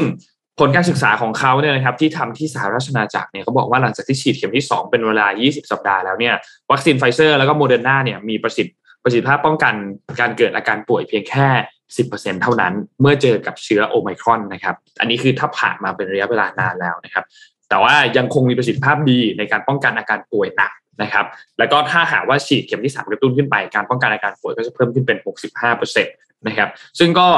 [0.58, 6.34] ผลการศึกษาของเขาเนี่ยนะครับที่ทำที่สหราชอาณาจักรเนี่ยเขาบอกว่าหลังจากที่ฉีดเข็มที่ 2 เป็นเวลา 20 สัปดาห์แล้วเนี่ย
[6.70, 8.72] วัคซีนไฟเซอร์แล้วก็โมเดอร์นาเนี่ยมีประสิทธิ
[9.04, 9.74] ประสิทธิภาพป้องกัน
[10.20, 11.48] การเกิดอาการป่วยเพียงแค่
[11.96, 17.24] 10%เท่านั้น เมื่อเจอกับเชื้อโอไมครอนนะครับ อันนี้คือถ้าผ่านมาเป็นระยะเวลานานแล้วนะครับ
[17.68, 20.72] แต่ว่ายังคงมีประสิทธิภาพดีในการป้องกันอาการป่วยหนัก
[21.02, 21.26] นะครับ
[21.58, 25.18] แล้วก็ถ้าหากว่าฉีดเข็มที่3กระตุ้นขึ้นไป การป้องกันอาการป่วยก็จะเพิ่มขึ้นเป็น
[25.62, 27.28] 65%นะครับ ซึ่งก็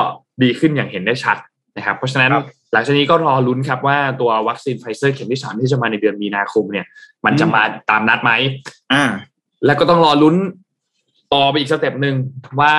[0.42, 1.36] ดีขึ้นอย่างเห็นได้ชัด
[1.76, 6.86] นะครับ เพราะฉะนั้นครับหลังจากนี้ก็รอลุ้นครับว่าตัววัคซีนไฟเซอร์เข็มที่3ที่จะมาในเดือนมีนาคมเนี่ย
[7.24, 8.32] มันจะมาตามนัดไหม
[8.92, 9.04] อ่า
[9.66, 10.36] แล้วก็ต้องรอลุ้น
[11.32, 12.16] ต่อไปอีก step หนึ่ง
[12.60, 12.74] ว่า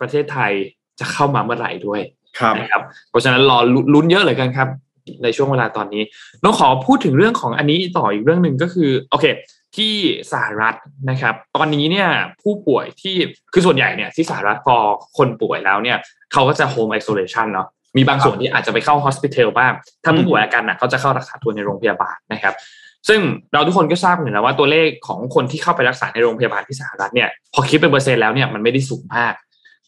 [0.00, 0.52] ประเทศไทย
[1.00, 2.00] จะเข้ามาเมื่อไหร่ด้วย
[2.38, 3.58] ครับนะครับ เพราะฉะนั้นรอ
[3.94, 4.68] ลุ้นเยอะเลยกันครับ
[5.22, 6.02] ในช่วงเวลาตอนนี้
[6.42, 9.26] น้องขอพูดถึงเรื่องของอันนี้ต่ออีกเรื่องหนึ่งก็คือโอเค
[9.76, 9.92] ที่
[10.32, 10.74] สหรัฐ
[11.10, 12.08] นะครับ ตอนนี้เนี่ย
[12.42, 13.14] ผู้ป่วยที่
[13.52, 14.76] คือส่วนใหญ่เนี่ยที่สหรัฐพอ
[15.18, 15.98] คนป่วยแล้วเนี่ย
[16.32, 19.72] เขาก็จะ home isolation เนาะมีบางส่วนที่อาจจะไปเข้า hospital บ้าง
[20.04, 22.54] ถ้าผู้ป่วยอาการหนักเขาจะเข้ารักษาตัวในโรงพยาบาลนะครับ
[23.08, 23.20] ซึ่ง
[23.52, 29.34] เราทุกคนก็ทราบอยู่แล้วว่าตัวเลขของคนที่เข้าไปรักษาในโรงพยาบาลที่สหรัฐเนี่ยพอคิดเป็นเปอร์เซ็นต์แล้วเนี่ยมันไม่ได้สูงมาก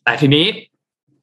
[0.05, 0.47] แต่ทีนี้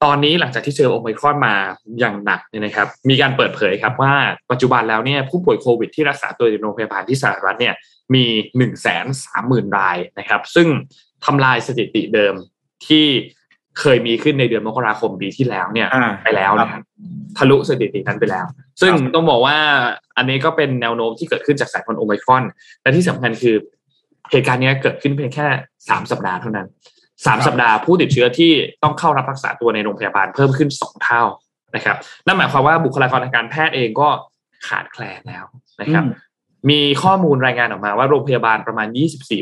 [0.04, 1.56] ตอนนี้หลังจากที่เจอโอไมครอนมา
[2.00, 4.14] อย่างหนักเนี่ยนะครับ มีการเปิดเผยครับว่า
[4.52, 7.76] ปัจจุบันแล้วเนี่ยผู้ป่วยโควิดที่รักษาตัวในโรงพยาบาลที่สหรัฐเนี่ย
[8.14, 8.26] มี
[8.58, 10.68] หนึ่งแสนสามหมื่นรายนะครับ ซึ่ง
[11.26, 12.34] ทำลายสถิติเดิม
[12.88, 13.06] ที่
[13.80, 16.82] เคยมีขึ้นในเดือนมกราคมปีที่แล้วเนี่ยอ่าไปแล้วนะครับ
[17.38, 18.46] ทะลุสถิตินั้นไปแล้ว
[18.82, 19.58] ซึ่งต้องบอกว่า
[20.18, 22.44] อันนี้ก็เป็นแนวโน้มที่เกิดขึ้นจากสายพันธุ์โอไมครอน
[22.82, 23.56] และที่สำคัญคือ
[24.32, 25.48] เหตุการณ์เนี้ยเกิดขึ้นเพียงแค่
[25.90, 26.68] สามสัปดาห์เท่านั้น
[27.26, 28.52] สามสัปดาห์ผู้ติดเชื้อที่
[28.84, 31.24] ต้องเข้ารับรักษาตัวในโรงพยาบาลเพิ่มขึ้นสองเท่า
[31.76, 34.10] นะครับนั่นหมายความว่าบุคลากรทางการแพทย์เองก็
[34.68, 35.46] ขาดแคลนแล้ว
[35.82, 36.10] นะครับอื
[36.70, 38.88] มมีข้อมูลรายงานออกมาว่าโรงพยาบาลประมาณ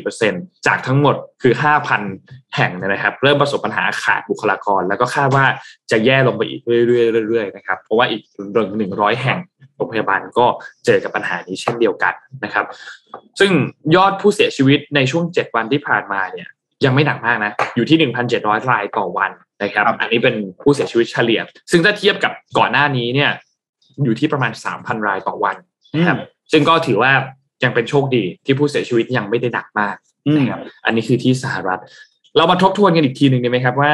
[0.05, 1.53] 24%จากทั้งหมดคือ
[2.03, 5.45] 5,000 แห่งเนยนะครับ เริ่มประสบปัญหาขาดบุคลากร แล้วก็คาดว่า
[5.91, 8.21] จะแย่ลงไปอีกเรื่อยๆเรื่อยๆนะครับเพราะว่าอีก
[8.51, 9.39] เรื่องหนึ่งร้อยแห่ง
[9.75, 10.45] โรงพยาบาลก็
[10.85, 12.13] เจอกับปัญหานี้เช่นเดียวกัน
[12.43, 12.65] นะครับ
[13.39, 13.51] ซึ่ง
[13.95, 16.47] ยอดผู้เสียชีวิตในช่วง 7 วันที่ผ่านมาเนี่ย
[16.85, 19.31] ยังไม่หนักมากนะ อยู่ที่ 1,700 รายต่อวัน
[19.63, 23.31] นะครับครับอันนี้เป็นผู้เสียชีวิตเฉลี่ย ซึ่งถ้าเทียบกับก่อนหน้านี้เนี่ย
[24.03, 25.55] อยู่ที่ประมาณ 3,000 รายต่อวัน
[25.95, 26.19] นะครับ
[26.53, 27.11] ซึ่งก็ถือว่า
[27.63, 29.95] ยังเป็นโชคดีที่ผู้เสียชีวิตยังไม่ได้หนักมาก
[30.27, 31.79] อืมนะครับอันนี้คือที่สหรัฐ
[32.37, 33.93] เรามาทบทวนกันอีกทีหนึ่งได้ไหมครับว่า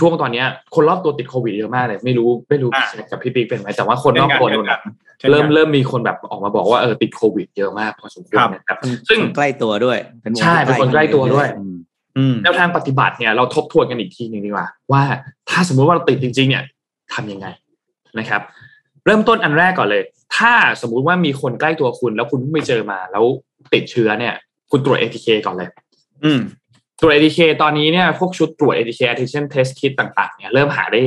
[0.00, 4.80] ช่วงตอนเนี้ยคนรอบตัวติดโควิดเยอะมากเลยไม่รู้ไม่รู้อ่ากับพี่ปิ๊กเป็นไหมแต่ว่าคนรอบตัวเช่นนกัน
[5.20, 11.76] ช่นกันเริ่มเริ่มมีคนแบบออกมาบอกว่าเออติดโควิดเยอะมากพอสมควรครับนะครับ ซึ่ซึ่งงใกล้ตัวด้วยเป็นวงใช่เป็นคนใกล้ตัวด้วยอืม
[12.18, 15.02] อืมแนวทางปฏิบัติเนี่ยเราทบทวนกันอีกทีหนึ่งดีกว่า ว่า
[15.50, 16.64] ถ้าสมมุติว่าเราติดจริง ๆ เนี่ย
[17.14, 17.46] ทำยังไง
[18.18, 18.40] นะครับ
[19.06, 20.02] เริ่มต้นอันแรกก่อนเลย
[20.36, 23.24] ถ้าสมมุติว่ามีคนใกล้ตัวคุณ แล้วคุณเพิ่งไปเจอมา แล้ว
[23.74, 24.34] ติดเชื้อเนี่ย
[24.70, 25.68] คุณตรวจ ATK ก่อนเลย
[26.24, 26.40] อืม
[27.00, 31.02] ตรวจ ATK ตอนนี้เนี่ยพวกชุดตรวจ ATK antigen test kit ต่างๆ เนี่ยเริ่มหาได้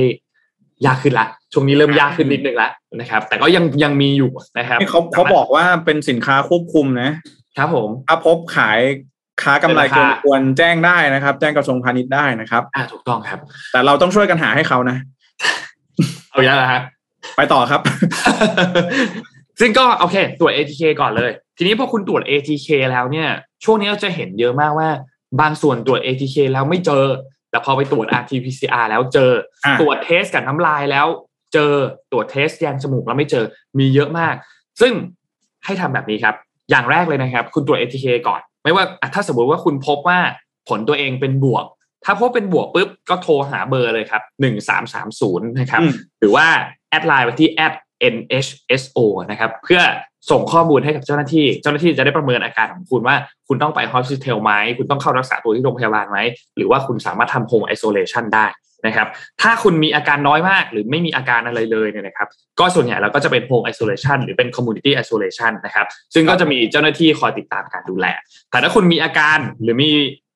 [0.86, 2.70] ยากขึ้นละช่วงนี้เริ่มยากขึ้นนิดนึงละ
[3.00, 7.10] นะครับ แต่ก็ยังยังมีอยู่นะครับนี่เขาเขาบอกว่าเป็นสินค้าควบคุมนะ
[7.58, 8.80] ครับผมถ้าพบขาย
[9.42, 13.38] ค้ากำไรเป็นเกิราคานควรแจ้งได้นะครับ แจ้งกระทรวงพาณิชย์ได้นะครับ อ่าถูกต้องครับ
[13.72, 14.96] แต่เราต้องช่วยกันหาให้เขานะ
[16.30, 16.82] เอาอย่างละฮะ
[17.36, 17.80] ไปต่อครับ
[19.60, 23.28] ซึ่งก็โอเคตรวจ ATK ก่อนเลย ทีนี้พอคุณตรวจ ATK แล้วเนี่ย
[23.64, 24.90] ช่วงนี้เราจะเห็นเยอะมากว่า
[25.40, 27.04] บางส่วนตรวจ ATK แล้วไม่เจอ
[27.50, 29.30] แต่พอไปตรวจ RT-PCR แล้วเจอ
[29.64, 31.06] อะตรวจ test กับน้ำลายแล้ว
[31.52, 31.72] เจอ
[32.12, 33.44] ตรวจ test แยงจมูกแล้วไม่เจอ
[33.78, 34.34] มีเยอะมาก
[34.80, 34.92] ซึ่ง
[35.64, 36.34] ให้ทำแบบนี้ครับ
[36.70, 40.18] อย่างแรกเลยนะครับ คุณตรวจ ATK ก่อน ไม่ว่าอะถ้าสมมติว่าคุณพบว่า
[40.68, 41.64] ผลตัวเองเป็นบวก
[42.04, 46.46] ถ้าพบเป็นบวกปุ๊บก็โทรหาเบอร์เลยครับหนึ่งสามสามศูนย์นะครับอืมหรือว่า
[46.90, 47.74] add LINE ไปที่แอด
[48.14, 48.98] nhso
[49.30, 49.80] นะครับ เพื่อ
[50.30, 53.16] ส่งข้อมูลให้กับเจ้าหน้าที่ เจ้าหน้าที่จะได้ประเมินอาการของคุณว่า
[53.48, 56.18] คุณต้องไป hospital ไหม คุณต้องเข้ารักษาตัวที่โรงพยาบาลไหม
[56.56, 58.46] หรือว่าคุณสามารถทำ home isolation ได้
[58.86, 59.08] นะครับ
[59.42, 62.28] ถ้าคุณมีอาการน้อยมาก หรือไม่มีอาการอะไรเลยเนี่ยนะครับ
[62.60, 68.06] ก็ส่วนใหญ่แล้วก็จะเป็น home isolation หรือเป็น community isolation นะครับ ซึ่งก็จะมีเจ้าหน้าที่คอยติดตามการดูแล
[68.50, 69.90] แต่ถ้าคุณมีอาการหรือมี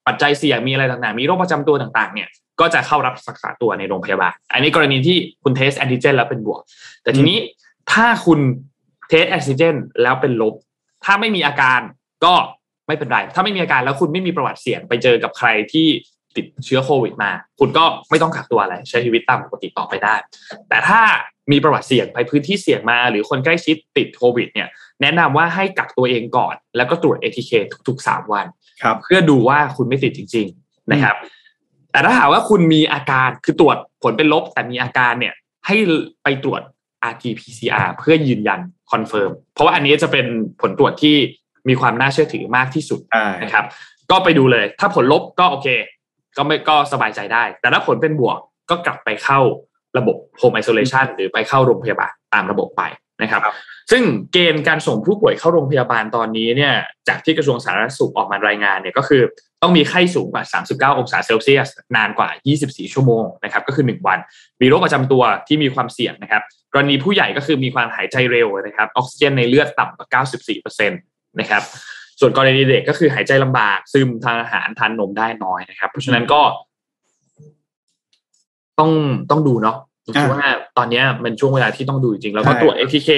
[0.06, 2.28] ปัจจัยเสี่ยงมีอะไรต่างๆ มีโรคประจำตัวต่างๆ เนี่ย
[2.60, 6.60] ก็จะเข้ารับรักษาตัวในโรงพยาบาล อันนี้กรณีที่คุณ test antigen แล้วเป็นบวก
[7.02, 7.38] แต่ทีนี้
[7.92, 8.40] ถ้าคุณ
[9.08, 10.54] test antigen แล้วเป็นลบ
[11.04, 11.80] ถ้าไม่มีอาการ
[12.24, 12.34] ก็
[12.86, 15.86] ไม่เป็นไร ถ้าไม่มีอาการแล้วคุณไม่มีประวัติเสี่ยงไปเจอกับใครที่
[16.36, 17.30] ติดเชื้อโควิดมา
[17.60, 20.14] คุณก็ไม่ต้องกักตัวอะไร ใช้ชีวิตตามปกติต่อไปได้
[20.68, 21.00] แต่ถ้า
[21.52, 24.68] มีประวัติเสี่ยงไปพื้นที่เสี่ยงมา หรือคนใกล้ชิดติดโควิด เนี่ย
[25.02, 27.52] แนะนำว่าให้กักตัวเองก่อน แล้วก็ตรวจ ATK
[27.88, 28.46] ทุกๆ3วัน
[28.82, 31.16] ครับเพื่อดูว่าคุณไม่ติดจริง ๆ นะครับ
[31.92, 35.34] แต่ถ้าหากว่าคุณมีอาการคือตรวจผลเป็นลบ แต่มีอาการเนี่ย
[35.66, 35.76] ให้
[36.24, 36.62] ไปตรวจ
[37.12, 38.60] RT-PCR เพื่อยืนยัน
[38.92, 40.26] confirm เพราะว่าอันนี้จะเป็น
[40.60, 41.16] ผลตรวจที่
[41.68, 43.64] มีความน่าเชื่อถือมากที่สุดใช่นะครับ
[44.10, 45.68] ก็ไปดูเลย ถ้าผลลบก็โอเค
[46.36, 48.38] ก็ไม่ก็สบายใจได้ แต่ถ้าผลเป็นบวก
[48.70, 49.40] ก็กลับไปเข้า
[49.98, 52.82] ระบบ home isolation หรือไปเข้าโรงพยาบาลตามระบบไป
[53.22, 53.56] นะครับครับ
[53.90, 56.74] ซึ่งเกณฑ์การส่งผู้ป่วยเข้าโรงพยาบาลตอนนี้เนี่ย
[57.08, 59.22] จากที่กระทรวงสาธารณสุขออกมารายงานเนี่ยก็คือ
[59.62, 60.44] ต้องมีไข้สูงกว่า
[60.90, 62.28] 39 องศาเซลเซียส นานกว่า
[62.62, 64.18] 24 ชั่วโมงนะครับก็คือ 1 วัน
[64.60, 66.42] มีโรคประจำตัวที่มีความเสี่ยงนะครับ
[66.72, 70.22] กรณีผู้ใหญ่ก็คือมีความหายใจเร็วนะครับออกซิเจนในเลือดต่ำกว่า
[70.58, 71.62] 94%นะครับ
[72.20, 76.42] ส่วนกรณีเด็กก็คือหายใจลำบาก ซึมทานอาหารทานนมได้น้อยนะครับ เพราะฉะนั้นก็
[78.78, 78.90] ต้อง
[79.30, 80.44] ต้องดูเนาะผมคิดว่า
[80.78, 83.10] ตอนเนี้ยมันช่วงเวลาที่ต้องดูจริงๆแล้วก็ใช่ตรวจ ATK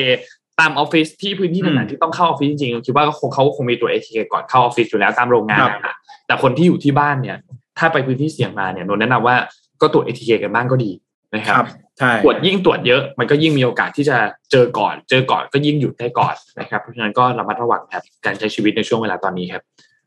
[0.61, 5.97] ตามออฟฟิศที่พื้นที่ต่างๆที่ต้องเข้าออฟฟิศจริงๆคิดว่าก็คงเขาคงมีตัว ATK ก่อนเข้าออฟฟิศอยู่แล้วตามโรงงานครับนะ
[6.27, 7.37] แต่คนที่อยู่ที่บ้านเนี่ย
[7.79, 9.37] ถ้าไปพื้นที่เสี่ยงมาเนี่ยนนท์แนะนำว่า
[9.81, 10.91] ก็ตรวจ ATK กันบ้างก็ดี
[11.37, 11.65] นะครับ
[11.99, 14.17] ใช่ตรวจยิ่งตรวจเยอะมันก็ยิ่งมีโอกาสที่จะ
[14.51, 19.63] เจอก่อน เจอก่อนก็ยิ่งหยุดได้ก่อนนะครับ เพราะฉะนั้นก็ระมัดระวังครับการใช้ชีวิตในช่วงเวลาตอนนี้ครับ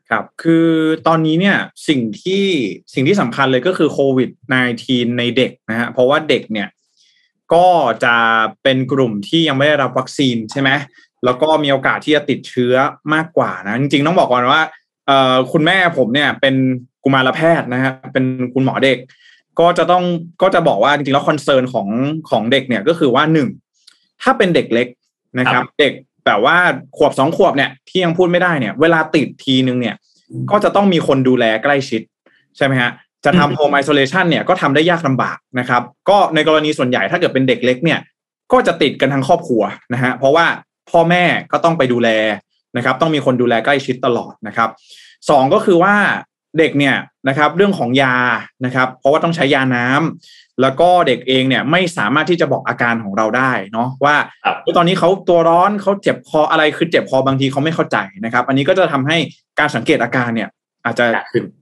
[0.09, 0.69] ครับคือ
[1.07, 2.43] ตอนนี้เนี่ยสิ่งที่
[2.93, 4.29] สิ่งที่สำคัญเลยก็คือโควิด
[4.73, 6.67] -19 ในเด็กนะฮะเพราะว่าเด็กเนี่ย
[7.53, 7.67] ก็
[8.03, 8.15] จะ
[8.63, 10.69] เป็นกลุ่มที่ยังไม่ได้รับวัคซีนใช่ไหม
[11.25, 12.73] แล้วก็มีโอกาสที่จะติดเชื้อ
[13.13, 14.63] มากกว่านะ จริงๆ ต้องบอกก่อนว่า
[15.07, 16.55] เอ่อคุณแม่ผมเนี่ยเป็น
[17.03, 18.97] กุมารแพทย์นะฮะเป็นคุณหมอเด็ก
[19.59, 20.03] ก็จะต้อง
[20.41, 21.87] ก็จะบอกว่าจริงๆแล้วคอนเซิร์นของ
[22.29, 23.49] ของเด็กเนี่ยก็คือว่าหนึ่ง
[24.21, 24.87] ถ้าเป็นเด็กเล็ก
[25.39, 25.93] นะครับ เด็ก
[26.25, 26.57] แบบว่า
[26.97, 29.95] ขวบสองขวบเนี่ยที่ยังพูดไม่ได้เนี่ย เวลาติดทีนึงเนี่ย
[30.51, 32.01] ก็จะต้องมีคนดูแลใกล้ชิด
[32.57, 32.91] ใช่ไหมฮะ
[33.25, 37.99] จะอืมทำโฮมไอโซเลชันเนี่ยก็ทำได้ยากลำบากนะครับ ก็ในกรณีส่วนใหญ่ถ้าเกิดเป็นเด็กเล็กเนี่ย
[38.51, 39.63] ก็จะติดกันทั้งครอบครัว
[39.93, 40.45] นะฮะเพราะว่า
[40.91, 42.09] พ่อแม่ก็ต้องไปดูแล
[42.77, 44.69] นะครับ ต้องมีคนดูแลใกล้ชิดตลอดนะครับ
[45.29, 45.95] สองก็คือว่า
[46.57, 46.95] เด็กเนี่ย
[47.27, 48.15] นะครับเรื่องของยา
[48.65, 54.15] นะครับ เพราะว่าต้องใช้ยาน้ำแล้วก็เด็กเองเนี่ยไม่สามารถที่จะบอกอาการของเราได้เนาะว่า
[54.45, 59.17] ครับเฮ้ยตอนนี้เขาตัวร้อนเขาเจ็บคออะไรคือเจ็บคอบางทีเขาไม่เข้าใจนะครับ อันนี้ก็จะทำให้
[59.59, 60.49] การสังเกตอาการเนี่ย
[60.85, 61.05] อาจจะ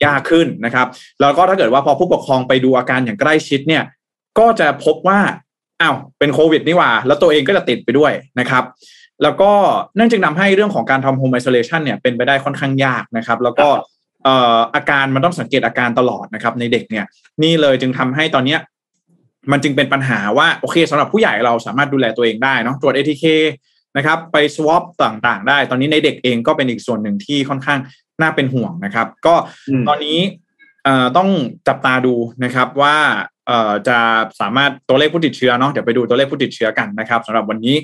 [0.06, 0.88] ยากขึ้นนะครับ
[1.22, 3.84] แล้วก็ถ้าเกิดว่าพอผู้ปกครองไปดูอาการอย่างใกล้ชิดเนี่ย
[4.40, 5.20] ก็จะพบว่า
[5.82, 8.64] อ้าวเป็นโควิดนี่หว่า แล้วตัวเองก็จะติดไปด้วยนะครับ
[9.24, 9.52] แล้วก็
[9.98, 13.68] นั่นจึงทำให้เรื่องของการทำโฮมไอโซเลชันเนี่ยเป็นไปได้ค่อนข้างยากนะครับ แล้วก็
[14.24, 17.06] เอ่ออาการมันต้องสังเกตอาการตลอดนะครับในเด็กเนี่ย
[17.44, 18.60] นี่เลยจึงทำให้ตอนเนี้ย
[19.52, 23.26] มันจึงเป็นปัญหาว่าโอเคสำหรับผู้ใหญ่เราสามารถดูแลตัวเองได้เนาะตรวจ ATK
[23.98, 27.80] นะครับไป swab ต่างๆ ได้ ตอนนี้ในเด็กเองก็เป็นอีกส่วนหนึ่งที่ค่อนข้าง
[28.22, 29.36] น่าเป็นห่วงนะครับ ก็
[29.70, 30.20] อืมตอนนี้
[30.84, 31.30] เอ่อต้อง
[31.68, 32.96] จับตาดูนะครับว่า
[33.48, 34.00] เอ่อจะ
[34.42, 37.76] สามารถตัวเลขผู้ติดเชื้อเนาะเดี๋ยวไปดูตัวเลขผู้ติดเชื้อกันนะครับสำหรับวันนี้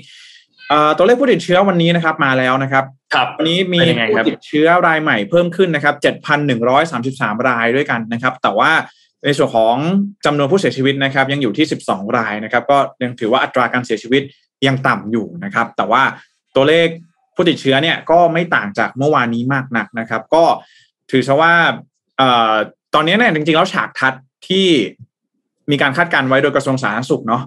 [0.68, 2.84] เอ่อตัวเลขผู้ติดเชื้อวันนี้นะครับมาแล้วนะครับ
[3.14, 5.94] ครับวันนี้มีเป็นยังไงผู้ครับติดเชื้อรายใหม่เพิ่มขึ้นนะครับ
[6.70, 8.70] 7,133 รายด้วยกันนะครับ แต่ว่า
[9.24, 9.76] ในส่วนของ
[10.24, 14.22] จำนวนผู้เสียชีวิตนะครับ ยังอยู่ที่ 12 รายนะครับ ก็ยังถือว่าอัตราการเสียชีวิต
[14.66, 16.02] ยังต่ำอยู่นะครับ แต่ว่า
[16.56, 16.88] ตัวเลข
[17.34, 20.44] ผู้ติดเชื้อเนี่ยก็ไม่ต่างจากเมื่อวานนี้มากนักนะครับ ก็
[21.10, 21.54] ถือซะว่า
[22.16, 22.54] เอ่อ
[22.94, 24.14] ตอนนี้เนี่ยจริงๆแล้วฉากทัด
[24.48, 24.66] ที่
[25.70, 27.42] มีการคาดการณ์ไว้โดยกระทรวงสาธารณสุขเนาะ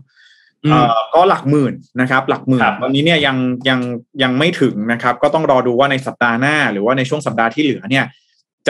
[0.65, 3.37] อืมเอ่อก็หลักหมื่นนะครับ หลักหมื่นครับตอนนี้เนี่ยยัง
[3.69, 3.79] ยัง
[4.23, 8.05] ยังไม่ถึงนะครับ ก็ต้องรอดูว่าในสัปดาห์หน้า หรือว่าในช่วงสัปดาห์ที่เหลือเนี่ย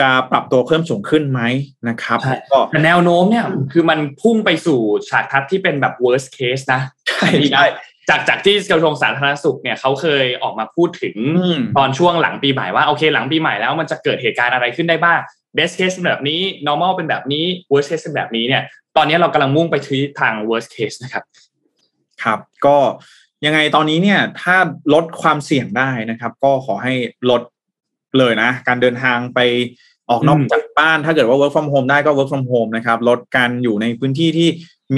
[0.06, 1.40] ะปรับตัวเพิ่มสูงขึ้นไหม
[1.88, 7.66] นะครับใช่ก็แต่แนวโน้มเนี่ยคือมันพุ่งไปสู่ฉากทัศน์ที่เป็นแบบ worst case นะใช่ดีนะใช่
[8.08, 15.18] จากจากที่กระทรวงสาธารณสุขเนี่ยเขาเคยออกมาพูดถึงอืมตอนช่วงหลังปีใหม่ว่าโอเคหลังปีใหม่แล้วมันจะเกิดเหตุการณ์อะไรขึ้นได้บ้าง
[15.56, 18.62] best case เป็นแบบนี้ normal เป็นแบบนี้ worst case เป็นแบบนี้เนี่ย
[18.96, 21.24] ตอนนี้เรากำลังมุ่งไปที่ทาง worst case นะครับ
[22.22, 22.76] ครับ ก็
[23.44, 24.56] ยังไงตอนนี้เนี่ยถ้า
[24.94, 26.94] ลดความเสี่ยงได้นะครับ ก็ขอให้
[27.30, 27.42] ลด
[28.18, 29.40] เลยนะ การเดินทางไป
[30.10, 34.48] ออกนอกอืมจากบ้านถ้าเกิดว่า work from home ได้ก็ work from home นะครับลดการอยู่ในพื้นที่ที่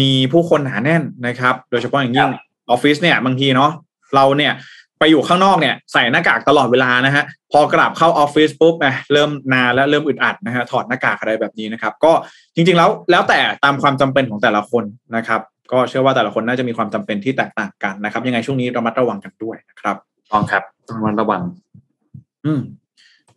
[0.00, 2.30] มีผู้คนหนาแน่นนะครับ โดยเฉพาะอย่างยิ่ง
[2.70, 3.70] ออฟฟิศเนี่ยบางทีเนาะ
[4.14, 4.52] เราเนี่ย
[4.98, 12.12] ไปอยู่ข้างนอกเนี่ยใส่หน้ากากตลอดเวลานะฮะพอกลับเข้าออฟฟิศปุ๊บนะเริ่มนานแล้วเริ่มอึดอัดนะฮะถอดหน้ากากอะไรแบบนี้นะครับ ก็
[12.54, 14.84] จริงๆแล้วแล้วแต่ตามความจำเป็นของแต่ละคน
[15.16, 15.40] นะครับ
[15.72, 19.96] ก็เชื่อว่าแต่ละคนน่าจะมีความจำเป็นที่แตกต่างกันนะครับ ยังไงช่วงนี้ระมัดระวังกันด้วยนะครับ
[20.32, 21.42] ต้องครับต้องระมัดระวัง
[22.44, 22.60] อืม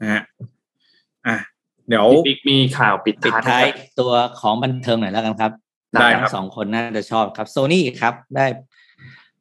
[0.01, 0.21] นะฮะ
[1.27, 1.35] อะ
[1.87, 5.51] เดี๋ยวพี่ปิ๊กมีข่าวปิดปิดท้ายท้ายนะครับตัวของบันเทิงหน่อยแล้วกันครับ
[5.93, 8.45] ได้ครับทั้งสองคนน่าจะชอบครับโซนี่ครับได้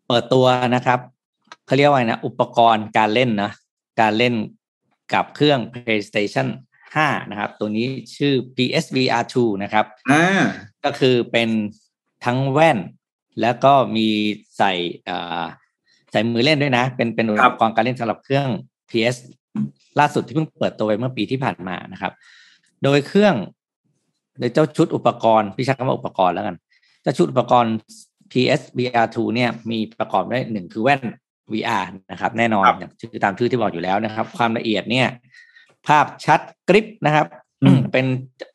[0.06, 0.98] เปิดตัวนะครับ
[1.66, 3.50] เขาเรียกว่าไงนะอุปกรณ์การเล่นนะ
[4.00, 4.34] การเล่น
[5.14, 6.46] กับเครื่อง PlayStation
[6.88, 10.24] 5 นะครับ ตัวนี้ชื่อ PSVR 2 นะครับอ่า
[10.84, 11.48] ก็คือเป็น
[12.24, 12.78] ทั้งแว่น
[13.40, 14.08] แล้วก็มี
[14.58, 14.72] ใส่
[15.04, 15.44] เอ่อ
[16.12, 18.48] ใส่มือเล่นด้วยนะ เป็นเป็นอุครัปบกรณ์การเล่นสำหรับเครื่อง
[18.90, 19.16] PS
[20.00, 22.12] ล่าสุดที่เพิ่งเปิดตัวไปเมื่อปีที่ผ่านมานะครับ
[22.84, 23.34] โดยเครื่อง
[24.38, 26.56] โดยเจ้าชุดอุปกรณ์พี่ใช้คำว่าอุปกรณ์แล้วกัน
[27.02, 27.74] เจ้าชุดอุปกรณ์
[28.32, 31.02] PS VR 2 เนี่ยมีประกอบด้วยหนึ่งคือแว่น
[31.52, 35.08] VR นะครับ แน่นอนครับอย่างชื่อตามชื่อที่บอกอยู่แล้วนะครับ ความละเอียดเนี่ย
[35.86, 37.26] ภาพชัดกริปนะครับ
[37.62, 38.06] อืมเป็น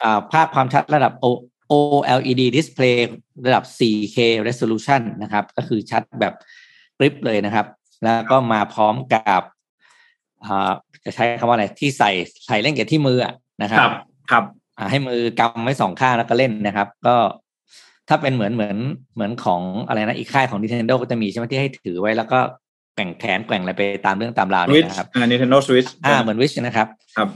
[0.04, 1.28] อ่าภาพความชัดระดับ O
[1.72, 2.98] OLED display
[3.46, 4.18] ระดับ 4K
[4.48, 6.34] resolution นะครับ ก็คือชัดแบบ
[6.98, 7.68] กริปเลยนะครับ
[8.04, 9.53] แล้วก็มาพร้อมกับอ่า
[11.06, 12.12] จะใช้คำว่าอะไรที่ใส่
[12.48, 13.94] ใส่เล่นกับที่มืออะนะครับ ครับ
[14.32, 14.44] ครับ
[14.78, 17.16] อ่าให้มือกำไว้สองข้างแล้วก็เล่นนะครับ ก็
[18.10, 18.78] ถ้าเป็นเหมือนเหมือน
[19.16, 22.39] เหมือนของอะไรนะอีกค่ายของ Nintendo ก็จะมีใช่ไหมที่ให้ถือไว้แล้วก็
[22.96, 26.88] แกว่งแขนแกว่งอะไรไปตามเรื่องตามราววิเนี่ยชนะครับอ่า Nintendo Switch อ่าเหมือนวิชนะครับ
[27.18, 27.30] ครับ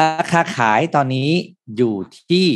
[0.00, 1.28] ราคาขายตอนนี้
[1.76, 1.94] อยู่
[2.30, 2.46] ที่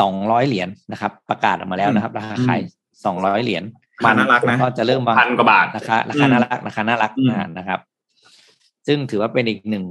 [0.00, 2.60] สองร้อยเหรียญนะครับ ประกาศออกมาแล้วนะครับ ราคาขาย
[3.04, 3.64] สองร้อยเหรียญ
[4.04, 7.80] มันน่ารักนะก็จะเริ่มวางพันกว่าบาทราคาราคาน่ารักราคาน่ารักอืมอ่านะครับ
[8.86, 9.84] ซึ่งถือว่าเป็นอีกหนึ่ง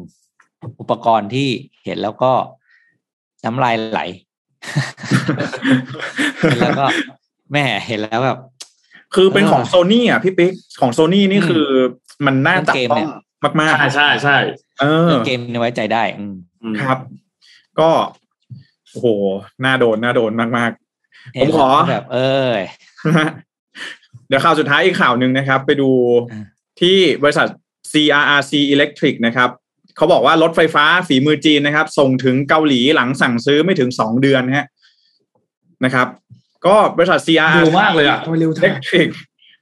[0.79, 1.49] อุปกรณ์ที่
[1.85, 2.31] เห็นแล้วก็
[3.45, 4.01] น้ำลายไหล
[6.39, 6.85] เห็นแล้วก็
[7.51, 8.37] แม่เห็นแล้วแบบ
[9.15, 11.65] คือเป็นของเออโซนี่อะพี่ปิ๊กของโซนี่นี่อืมคือ
[12.25, 16.97] มันน่าจับเกมต้อเนี่งยมากใช่ใช่ใช่ๆเออเรื่องเกมเนี่ยไว้ใจได้อืมอืมครับ
[17.79, 17.89] ก็
[18.91, 19.07] โอ้โห
[19.65, 20.71] น่าโดนน่าโดนมาก
[21.41, 25.89] ผมขอเห็นแล้วแบบ เอ้ยๆเดี๋ยวข่าวสุดท้ายอีกข่าวหนึ่งนะครับ ไปดู
[26.31, 26.45] อ่า
[26.81, 27.47] ที่บริษัท
[27.91, 29.49] CRRC Electric นะครับ
[29.97, 34.67] เขาบอกว่ารถไฟฟ้าฝีมือจีนนะครับ ส่งถึงเกาหลีหลังสั่งซื้อไม่ถึงสองเดือนฮะ
[35.85, 36.07] นะครับ
[36.65, 39.09] ก็บริษัท CRRC เร็วมากเลยอะทำไมเร็วจัง Electric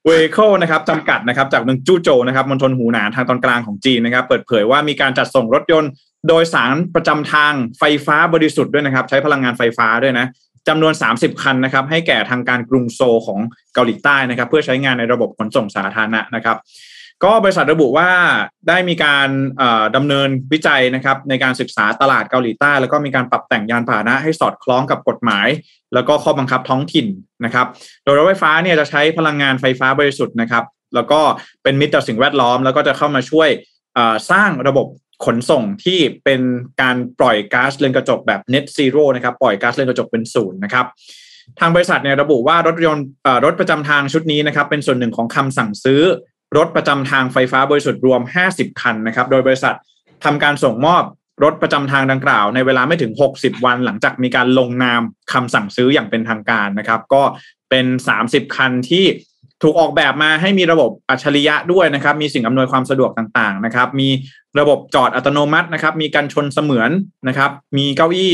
[0.07, 5.91] Vehicle นะครับจำกัดนะครับ จากเมืองจู้โจวนะครับมณฑลหูหนานทางตอนกลางของจีนนะครับ เปิดเผยว่ามีการจัดส่งรถยนต์
[6.27, 10.25] โดยสารประจำทางไฟฟ้าบริสุทธิ์ด้วยนะครับ ใช้พลังงานไฟฟ้าด้วยนะ
[10.67, 13.39] จำนวน 30 คันนะครับ ให้แก่ทางการกรุงโซลของ
[13.73, 16.57] เกาหลีใต้นะครับ เพื่อใช้งานในระบบขนส่งสาธารณะนะครับ
[17.23, 18.09] ก็บริษัทระบุว่า
[18.67, 25.47] ได้มีการเอ่อดำเนินวิจัยนะครับในการศึกษาตลาดเกาหลีใต้ แล้วก็มีการปรับแต่งยานพาหนะให้สอดคล้องกับกฎหมาย
[25.93, 27.07] แล้วก็ข้อบังคับท้องถิ่น
[27.45, 27.67] นะครับ
[28.03, 30.63] โดยรถไฟฟ้าเนี่ยจะใช้พลังงานไฟฟ้าบริสุทธิ์นะครับ
[30.95, 31.19] แล้วก็
[31.63, 33.49] เป็นมิตรต่อสิ่งแวดล้อม แล้วก็จะเข้ามาช่วย
[34.31, 34.87] สร้างระบบ
[35.25, 36.41] ขนส่งที่เป็น
[36.81, 40.85] การปล่อยก๊าซเรือนกระจกแบบ net zero นะครับปล่อยก๊าซเรือนกระจกเป็นศูนย์นะครับ
[41.59, 43.05] ทางบริษัทเนี่ยระบุว่ารถยนต์
[43.45, 46.01] รถประจำทางชุดนี้นะครับเป็นส่วนหนึ่งของคำสั่งซื้อ
[46.57, 49.75] รถประจำทางไฟฟ้าบริสุทธิ์รวม 50 คันนะครับ โดยบริษัท
[50.25, 51.03] ทำการส่งมอบ
[51.43, 55.01] รถประจำทางดังกล่าว ในเวลาไม่ถึง 60 วันหลังจากมีการลงนาม
[55.33, 57.23] คำสั่งซื้ออย่างเป็นทางการนะครับ ก็
[57.69, 57.85] เป็น
[58.21, 59.05] 30 คันที่
[59.61, 64.09] ถูกออกแบบมาให้มีระบบอัจฉริยะด้วยนะครับ มีสิ่งอำนวยความสะดวกต่างๆนะครับ มี
[64.59, 66.91] ระบบจอดอัตโนมัตินะครับ มีการชนเสมือน
[67.27, 68.33] นะครับ มีเก้าอี้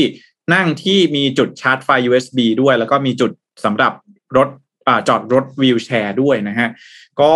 [0.54, 3.30] นั่งที่มีจุดชาร์จไฟ USB ด้วย แล้วก็มีจุด
[3.64, 3.92] สำหรับ
[4.36, 4.48] รถ
[4.86, 6.68] อจอดรถวีลแชร์ด้วยนะฮะ
[7.20, 7.32] ก็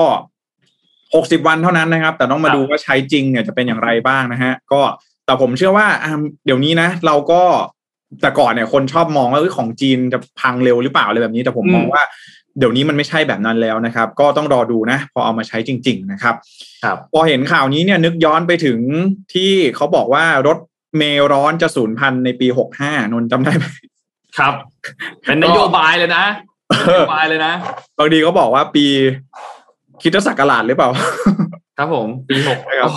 [1.23, 4.81] 60 วันเท่านั้นนะครับ แต่ต้องมาดูว่าใช้จริงเนี่ยจะเป็นอย่างไรบ้างนะฮะก็
[5.27, 6.13] แต่ผมเชื่อว่าอ่า
[6.47, 7.43] เดี๋ยวนี้นะ เราก็
[8.23, 12.03] แต่ก่อนเนี่ยคนชอบมองว่าเอ้ยของจีนจะพังเร็วหรือเปล่าอะไรแบบนี้ แต่ผมอืมมองว่า
[12.59, 16.35] เดี๋ยวนี้มันไม่ใช่แบบนั้นแล้วนะครับ ก็ต้องรอดูนะ พอเอามาใช้จริง ๆ นะครับ
[16.85, 18.79] ครับพอเห็นข่าวนี้เนี่ยนึกย้อนไปถึง
[19.35, 20.59] ที่เขาบอกว่ารถ
[20.97, 22.47] เมล์ร้อนจะสูญพันธุ์ในปี
[22.81, 23.65] 65นนท์จำได้ไหม
[24.39, 24.55] ครับ
[25.23, 26.25] เป็นนโยบายเลยนะ
[26.69, 27.53] เป็นนโยบายเลยนะ
[27.99, 28.87] บางทีเขาบอกว่าปี
[30.05, 30.89] คริดศักราชหรือเปล่า
[31.79, 32.91] ครับผม ปีหกครับ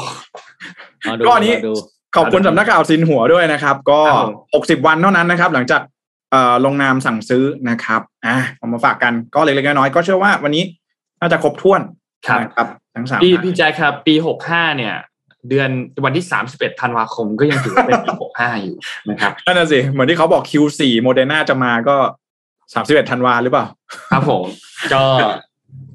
[1.08, 1.74] มาดูก็อันนี้มาดู
[2.16, 5.82] ขอบคุณสำนักข่าวซินหัวด้วยนะครับ ก็ครับผมหกสิบวันเท่านั้นนะครับ หลังจาก
[6.32, 10.64] เอ่อลงนามสั่งซื้อนะครับอะเอามาฝากกันก็เล็กๆน้อยๆก็เชื่อว่าวันนี้
[11.20, 11.82] น่าจะครบถ้วน
[12.28, 14.96] ครับนะครับทั้งสามพี่อันพี่แจ๊คครับ ปีหกห้าเนี่ย
[15.50, 15.70] เดือน
[16.06, 18.76] วันที่สามสิบเอ็ดธันวาคมก็ยังถือว่าเป็นปีหกห้าอยู่
[19.10, 21.98] นะครับนั่นน่ะสิเหมือนที่เขาบอก Q4 โมเดอร์นาจะมาก็
[22.74, 23.66] สามสิบเอ็ดธันวาหรือเปล่า
[24.12, 24.44] ครับผม
[24.94, 25.04] ก็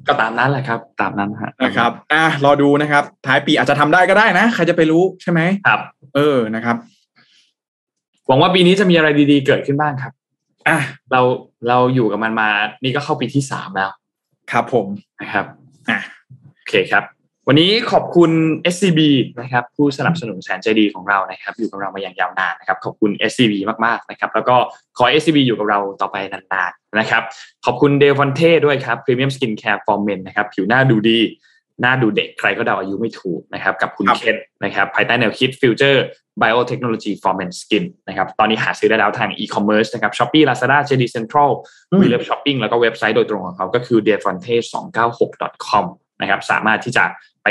[0.07, 5.79] ก็ตามนั้นแหละครับ ตามนั้นฮะนะครับ อะรอดูนะครับ ท้ายปีอาจจะทำได้ก็ได้นะ ใครจะไปรู้ใช่ไหมครับ
[6.15, 6.75] เออนะครับ
[8.27, 10.13] หวังว่าปีนี้จะมีอะไรดีๆ เกิดขึ้นบ้างครับ
[10.67, 10.77] อะ
[11.11, 11.21] เรา
[11.69, 12.49] เราอยู่กับมันมา
[12.83, 13.91] นี่ก็เข้าปีที่สามแล้ว
[14.51, 14.85] ครับผม
[15.19, 15.45] นะครับ
[15.89, 15.99] อะ
[16.55, 17.03] โอเคครับ
[17.47, 18.31] วันนี้ขอบคุณ
[18.73, 18.99] SCB
[19.41, 23.53] นะครับผู้สนับสนุนแสนใจดีของเรานะครับ อยู่กับเรามาอย่างยาวนานนะครับ ขอบคุณ SCB
[23.85, 24.55] มากๆนะครับ แล้วก็
[24.97, 27.23] ขอ SCB อยู่กับเราต่อไปนานๆนะครับ
[27.65, 31.19] ขอบคุณเดลฟอนเต้ด้วยครับ Premium Skin Care for Men นะครับ ผิวหน้าดูดี
[31.81, 35.99] หน้าดูเด็กใครก็เดาอายุไม่ถูกนะครับ กับคุณครับเคนนะครับ ภายใต้แนวคิด Future
[36.41, 41.49] Biotechnology for Men Skin นะครับ ตอนนี้หาซื้อได้แล้วทาง e-commerce นะครับ Shopee Lazada JD Central
[41.91, 45.85] อืมวีเล็บช้อปปิ้งแล้วก็เว็บไซต์โดยตรงของเขาก็คือ d e f o n t e 2 9 6 com
[46.21, 47.05] นะครับ สามารถที่จะ
[47.43, 47.47] ไป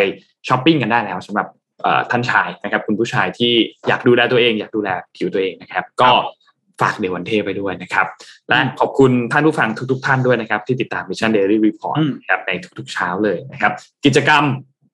[0.48, 1.46] ช้อปปิ้งกันได้แล้วสำหรับ
[1.82, 3.52] เอ่อท่านชายนะครับ คุณผู้ชายที่
[3.88, 6.08] อยากดูแลตัวเอง อยากดูแลผิวตัวเองนะครับ ก็
[6.80, 8.06] ฝากเดวันเทไปด้วยนะครับ
[8.48, 13.72] และขอบคุณท่านผู้ฟังทุก ๆ ท่านด้วยนะครับ ที่ติดตาม Mission Daily Report อืมนะครับในทุกๆเช้าเลยนะครับ
[14.04, 14.42] กิจกรรม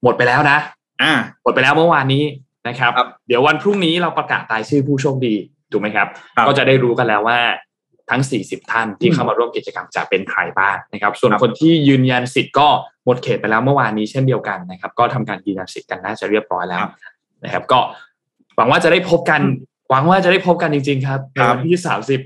[0.02, 0.58] หมดไปแล้วนะ
[1.02, 2.24] อะหมดไปแล้วเมื่อวานนี้
[2.68, 5.34] นะครับครับ เดี๋ยววันพรุ่งนี้เราประกาศรายชื่อผู้โชคดี
[5.72, 7.38] ถูกไหมครับครับก็จะได้รู้กันแล้วว่า
[8.10, 12.68] ทั้ง 40 ท่านที่อืมเข้ามาร่วมกิจกรรมจะเป็นใครบ้างนะครับ ส่วนครับคนที่ยืนยันสิทธิ์ก็
[13.08, 16.84] หมดเขตไปแล้วเมื่อวานนี้เช่นเดียวกันนะครับ ก็ทำการยืนยันสิทธิ์กันน่าจะเรียบร้อยแล้ว
[17.44, 17.80] นะครับ ก็
[18.56, 19.40] หวังว่าจะได้พบกัน
[19.90, 22.20] หวังว่าจะได้พบกันจริง ๆ ครับในครับวันที่สามสิบ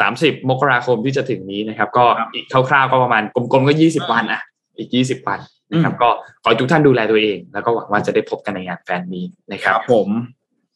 [0.00, 4.40] สามสิบมกราคมที่จะถึงนี้นะครับ ก็ครับอีกคร่าวๆก็ประมาณกลมๆก็ยี่สิบวันอะ
[4.78, 5.38] อีกยี่สิบวัน
[5.72, 6.08] นะครับ ก็
[6.42, 10.08] ขอให้ทุกท่านดูแลตัวเอง แล้วก็หวังว่าจะได้พบกันในงานแฟนมีตนะคครับรับ ผม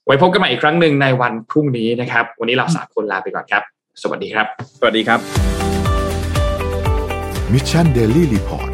[0.07, 3.63] ไว้พบกันใหม่อีกครั้งหนึ่งในวันพรุ่งนี้นะครับ วันนี้เราสามคนลาไปก่อนครับ
[4.03, 4.47] สวัสดีครับ
[4.79, 5.21] สวัสดีครับ
[7.53, 8.74] Mission Daily Report